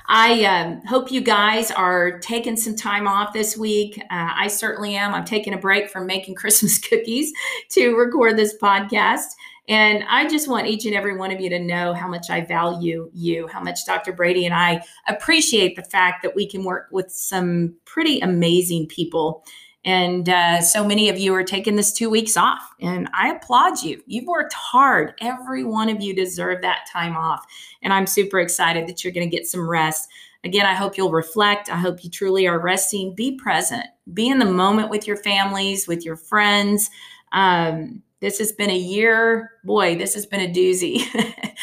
I 0.10 0.46
um, 0.46 0.82
hope 0.86 1.12
you 1.12 1.20
guys 1.20 1.70
are 1.72 2.20
taking 2.20 2.56
some 2.56 2.76
time 2.76 3.08
off 3.08 3.34
this 3.34 3.58
week. 3.58 3.98
Uh, 4.10 4.32
I 4.36 4.48
certainly 4.48 4.96
am. 4.96 5.13
I'm 5.13 5.26
taking 5.26 5.54
a 5.54 5.58
break 5.58 5.90
from 5.90 6.06
making 6.06 6.36
Christmas 6.36 6.78
cookies 6.78 7.32
to 7.72 7.96
record 7.96 8.38
this 8.38 8.56
podcast. 8.62 9.26
And 9.67 10.03
I 10.08 10.27
just 10.27 10.47
want 10.47 10.67
each 10.67 10.86
and 10.86 10.95
every 10.95 11.17
one 11.17 11.32
of 11.32 11.41
you 11.41 11.49
to 11.49 11.60
know 11.60 11.93
how 11.93 12.08
much 12.08 12.30
I 12.30 12.41
value 12.41 13.12
you, 13.13 13.47
how 13.47 13.62
much 13.62 13.86
Dr. 13.86 14.13
Brady 14.13 14.45
and 14.45 14.56
I 14.56 14.82
appreciate 15.08 15.75
the 15.75 15.84
fact 15.84 16.23
that 16.23 16.36
we 16.36 16.47
can 16.47 16.63
work 16.63 16.88
with 16.91 17.12
some 17.12 17.75
pretty 17.84 18.19
amazing 18.21 18.88
people. 18.88 19.43
And 19.84 20.27
uh, 20.27 20.62
so 20.62 20.86
many 20.86 21.10
of 21.10 21.17
you 21.17 21.34
are 21.34 21.43
taking 21.43 21.75
this 21.75 21.93
two 21.93 22.10
weeks 22.10 22.36
off, 22.36 22.62
and 22.82 23.08
I 23.13 23.30
applaud 23.30 23.82
you. 23.84 24.03
You've 24.06 24.27
worked 24.27 24.53
hard. 24.53 25.13
Every 25.21 25.63
one 25.63 25.88
of 25.88 26.01
you 26.01 26.13
deserve 26.13 26.62
that 26.62 26.88
time 26.91 27.15
off. 27.15 27.45
And 27.82 27.93
I'm 27.93 28.06
super 28.06 28.39
excited 28.39 28.88
that 28.88 29.03
you're 29.03 29.13
going 29.13 29.30
to 29.30 29.36
get 29.36 29.47
some 29.47 29.67
rest. 29.67 30.10
Again, 30.43 30.65
I 30.65 30.73
hope 30.73 30.97
you'll 30.97 31.12
reflect. 31.12 31.69
I 31.69 31.77
hope 31.77 32.03
you 32.03 32.10
truly 32.10 32.47
are 32.47 32.60
resting. 32.60 33.15
Be 33.15 33.38
present, 33.38 33.86
be 34.13 34.27
in 34.27 34.39
the 34.39 34.45
moment 34.45 34.89
with 34.89 35.08
your 35.08 35.17
families, 35.17 35.88
with 35.88 36.03
your 36.03 36.17
friends. 36.17 36.89
Um, 37.32 38.01
this 38.19 38.39
has 38.39 38.51
been 38.51 38.69
a 38.69 38.77
year, 38.77 39.51
boy, 39.63 39.95
this 39.95 40.13
has 40.15 40.25
been 40.25 40.49
a 40.49 40.53
doozy, 40.53 41.03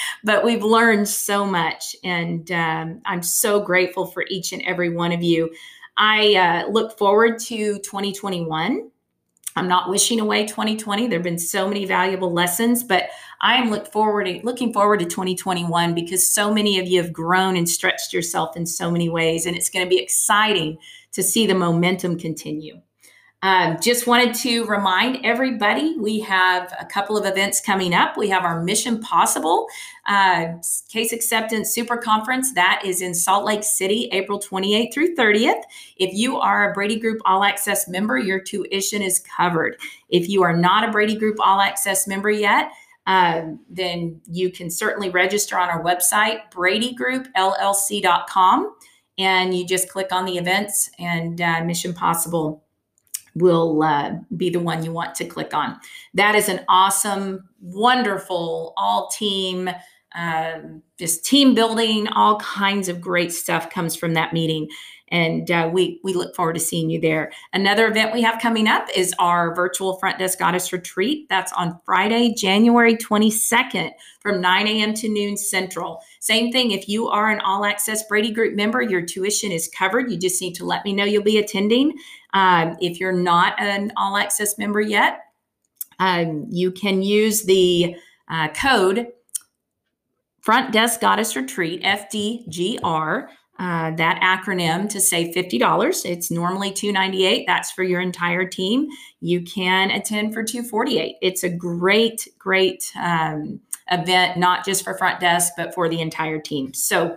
but 0.25 0.45
we've 0.45 0.63
learned 0.63 1.09
so 1.09 1.45
much. 1.45 1.97
And 2.05 2.51
um, 2.53 3.03
I'm 3.05 3.23
so 3.23 3.61
grateful 3.61 4.07
for 4.07 4.25
each 4.29 4.53
and 4.53 4.63
every 4.63 4.91
one 4.91 5.13
of 5.13 5.23
you. 5.23 5.53
I 5.97 6.35
uh, 6.35 6.71
look 6.71 6.97
forward 6.97 7.39
to 7.41 7.79
2021. 7.79 8.91
I'm 9.57 9.69
not 9.69 9.89
wishing 9.89 10.19
away 10.19 10.47
2020. 10.47 11.07
There 11.07 11.19
have 11.19 11.25
been 11.25 11.39
so 11.39 11.69
many 11.69 11.85
valuable 11.85 12.33
lessons, 12.33 12.83
but 12.83 13.05
I 13.41 13.57
am 13.57 13.71
look 13.71 13.93
forward 13.93 14.29
looking 14.43 14.73
forward 14.73 14.99
to 15.01 15.07
2021 15.07 15.95
because 15.95 16.29
so 16.29 16.53
many 16.53 16.81
of 16.81 16.89
you 16.89 17.01
have 17.01 17.13
grown 17.13 17.57
and 17.57 17.69
stretched 17.69 18.13
yourself 18.13 18.57
in 18.57 18.67
so 18.67 18.91
many 18.91 19.09
ways, 19.09 19.47
and 19.47 19.57
it's 19.57 19.71
going 19.71 19.85
to 19.85 19.89
be 19.89 20.03
exciting 20.03 20.79
to 21.13 21.23
see 21.23 21.47
the 21.47 21.55
momentum 21.55 22.19
continue. 22.19 22.81
Um, 23.45 23.79
just 23.79 24.07
wanted 24.07 24.35
to 24.37 24.65
remind 24.65 25.23
everybody 25.23 25.99
we 25.99 26.21
have 26.21 26.73
a 26.81 26.87
couple 26.87 27.19
of 27.19 27.27
events 27.27 27.61
coming 27.61 27.93
up. 27.93 28.17
We 28.17 28.31
have 28.31 28.43
our 28.43 28.63
Mission 28.63 29.01
Possible 29.01 29.67
uh, 30.07 30.55
Case 30.89 31.13
Acceptance 31.13 31.69
Super 31.69 31.99
Conference 31.99 32.55
that 32.55 32.81
is 32.87 33.03
in 33.03 33.15
Salt 33.15 33.45
Lake 33.45 33.63
City, 33.63 34.09
April 34.13 34.41
28th 34.41 34.95
through 34.95 35.15
30th. 35.15 35.61
If 35.99 36.15
you 36.15 36.39
are 36.39 36.71
a 36.71 36.73
Brady 36.73 36.99
Group 36.99 37.21
All 37.27 37.45
Access 37.45 37.87
member, 37.87 38.17
your 38.17 38.41
tuition 38.41 39.03
is 39.03 39.23
covered. 39.37 39.77
If 40.09 40.27
you 40.27 40.43
are 40.43 40.57
not 40.57 40.89
a 40.89 40.91
Brady 40.91 41.15
Group 41.15 41.37
All 41.39 41.61
Access 41.61 42.07
member 42.07 42.31
yet, 42.31 42.71
uh, 43.07 43.43
then 43.69 44.23
you 44.27 44.51
can 44.51 44.71
certainly 44.71 45.11
register 45.11 45.59
on 45.59 45.69
our 45.69 45.85
website, 45.85 46.51
bradygroupllc.com, 46.51 48.75
and 49.19 49.55
you 49.55 49.67
just 49.67 49.91
click 49.91 50.13
on 50.13 50.25
the 50.25 50.39
events 50.39 50.89
and 50.99 51.43
uh, 51.43 51.63
Mission 51.63 51.93
Possible 51.93 52.64
will 53.35 53.83
uh, 53.83 54.13
be 54.37 54.51
the 54.51 54.61
one 54.61 54.85
you 54.85 54.93
want 54.93 55.15
to 55.17 55.25
click 55.25 55.55
on. 55.55 55.79
That 56.15 56.35
is 56.35 56.49
an 56.49 56.61
awesome, 56.69 57.49
wonderful, 57.61 58.73
all 58.77 59.09
team, 59.09 59.71
um, 60.15 60.83
just 60.99 61.25
team 61.25 61.55
building, 61.55 62.07
all 62.09 62.39
kinds 62.39 62.89
of 62.89 63.01
great 63.01 63.33
stuff 63.33 63.71
comes 63.71 63.97
from 63.97 64.15
that 64.15 64.33
meeting. 64.33 64.69
And 65.15 65.49
uh, 65.49 65.71
we, 65.73 66.01
we 66.03 66.13
look 66.13 66.35
forward 66.35 66.55
to 66.55 66.61
seeing 66.61 66.91
you 66.91 67.01
there. 67.01 67.31
Another 67.53 67.87
event 67.87 68.13
we 68.13 68.21
have 68.23 68.43
coming 68.43 68.67
up 68.67 68.89
is 68.97 69.15
our 69.21 69.55
virtual 69.55 69.97
Front 70.01 70.19
Desk 70.19 70.37
Goddess 70.37 70.73
Retreat. 70.73 71.29
That's 71.29 71.53
on 71.53 71.79
Friday, 71.85 72.35
January 72.37 72.97
22nd 72.97 73.93
from 74.19 74.41
9 74.41 74.67
a.m. 74.67 74.93
to 74.95 75.09
noon 75.09 75.37
Central. 75.37 76.01
Same 76.19 76.51
thing, 76.51 76.73
if 76.73 76.89
you 76.89 77.07
are 77.07 77.31
an 77.31 77.39
All 77.43 77.65
Access 77.65 78.05
Brady 78.09 78.33
Group 78.33 78.57
member, 78.57 78.83
your 78.83 79.03
tuition 79.03 79.53
is 79.53 79.71
covered. 79.79 80.11
You 80.11 80.19
just 80.19 80.43
need 80.43 80.57
to 80.57 80.65
let 80.65 80.85
me 80.85 80.93
know 80.93 81.05
you'll 81.05 81.23
be 81.23 81.39
attending. 81.39 81.97
Um, 82.33 82.77
if 82.81 82.99
you're 82.99 83.13
not 83.13 83.55
an 83.61 83.93
All 83.97 84.17
Access 84.17 84.59
member 84.59 84.81
yet, 84.81 85.21
um, 86.01 86.49
you 86.51 86.73
can 86.73 87.03
use 87.03 87.45
the 87.45 87.95
uh, 88.29 88.49
code 88.49 89.13
Front 90.41 90.73
Desk 90.73 91.01
Goddess 91.01 91.37
Retreat, 91.37 91.85
FDGR 91.85 93.29
uh, 93.59 93.93
that 93.93 94.21
acronym 94.21 94.89
to 94.89 95.01
save 95.01 95.35
$50. 95.35 96.05
It's 96.05 96.31
normally 96.31 96.73
298. 96.73 97.45
That's 97.47 97.71
for 97.71 97.85
your 97.85 98.01
entire 98.01 98.47
team. 98.47 98.89
You 99.21 99.43
can 99.43 99.91
attend 99.91 100.35
for 100.35 100.43
248. 100.43 101.17
It's 101.23 101.45
a 101.45 101.49
great, 101.49 102.27
great 102.39 102.91
um, 103.01 103.61
event, 103.91 104.39
not 104.39 104.65
just 104.65 104.83
for 104.83 104.99
front 104.99 105.21
desk, 105.21 105.53
but 105.57 105.73
for 105.73 105.89
the 105.89 106.01
entire 106.01 106.41
team. 106.41 106.75
So 106.75 107.17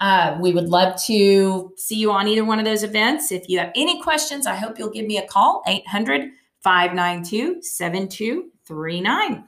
uh, 0.00 0.38
we 0.40 0.52
would 0.52 0.68
love 0.68 1.00
to 1.04 1.72
see 1.76 1.96
you 1.96 2.12
on 2.12 2.28
either 2.28 2.44
one 2.44 2.58
of 2.58 2.64
those 2.64 2.84
events. 2.84 3.32
If 3.32 3.48
you 3.48 3.58
have 3.58 3.72
any 3.74 4.02
questions, 4.02 4.46
I 4.46 4.54
hope 4.54 4.78
you'll 4.78 4.90
give 4.90 5.06
me 5.06 5.18
a 5.18 5.26
call, 5.26 5.62
800 5.66 6.30
592 6.62 7.62
7239. 7.62 9.44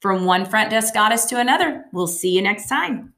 From 0.00 0.24
one 0.24 0.46
front 0.46 0.70
desk 0.70 0.94
goddess 0.94 1.24
to 1.26 1.38
another, 1.38 1.84
we'll 1.92 2.06
see 2.06 2.30
you 2.30 2.42
next 2.42 2.68
time. 2.68 3.12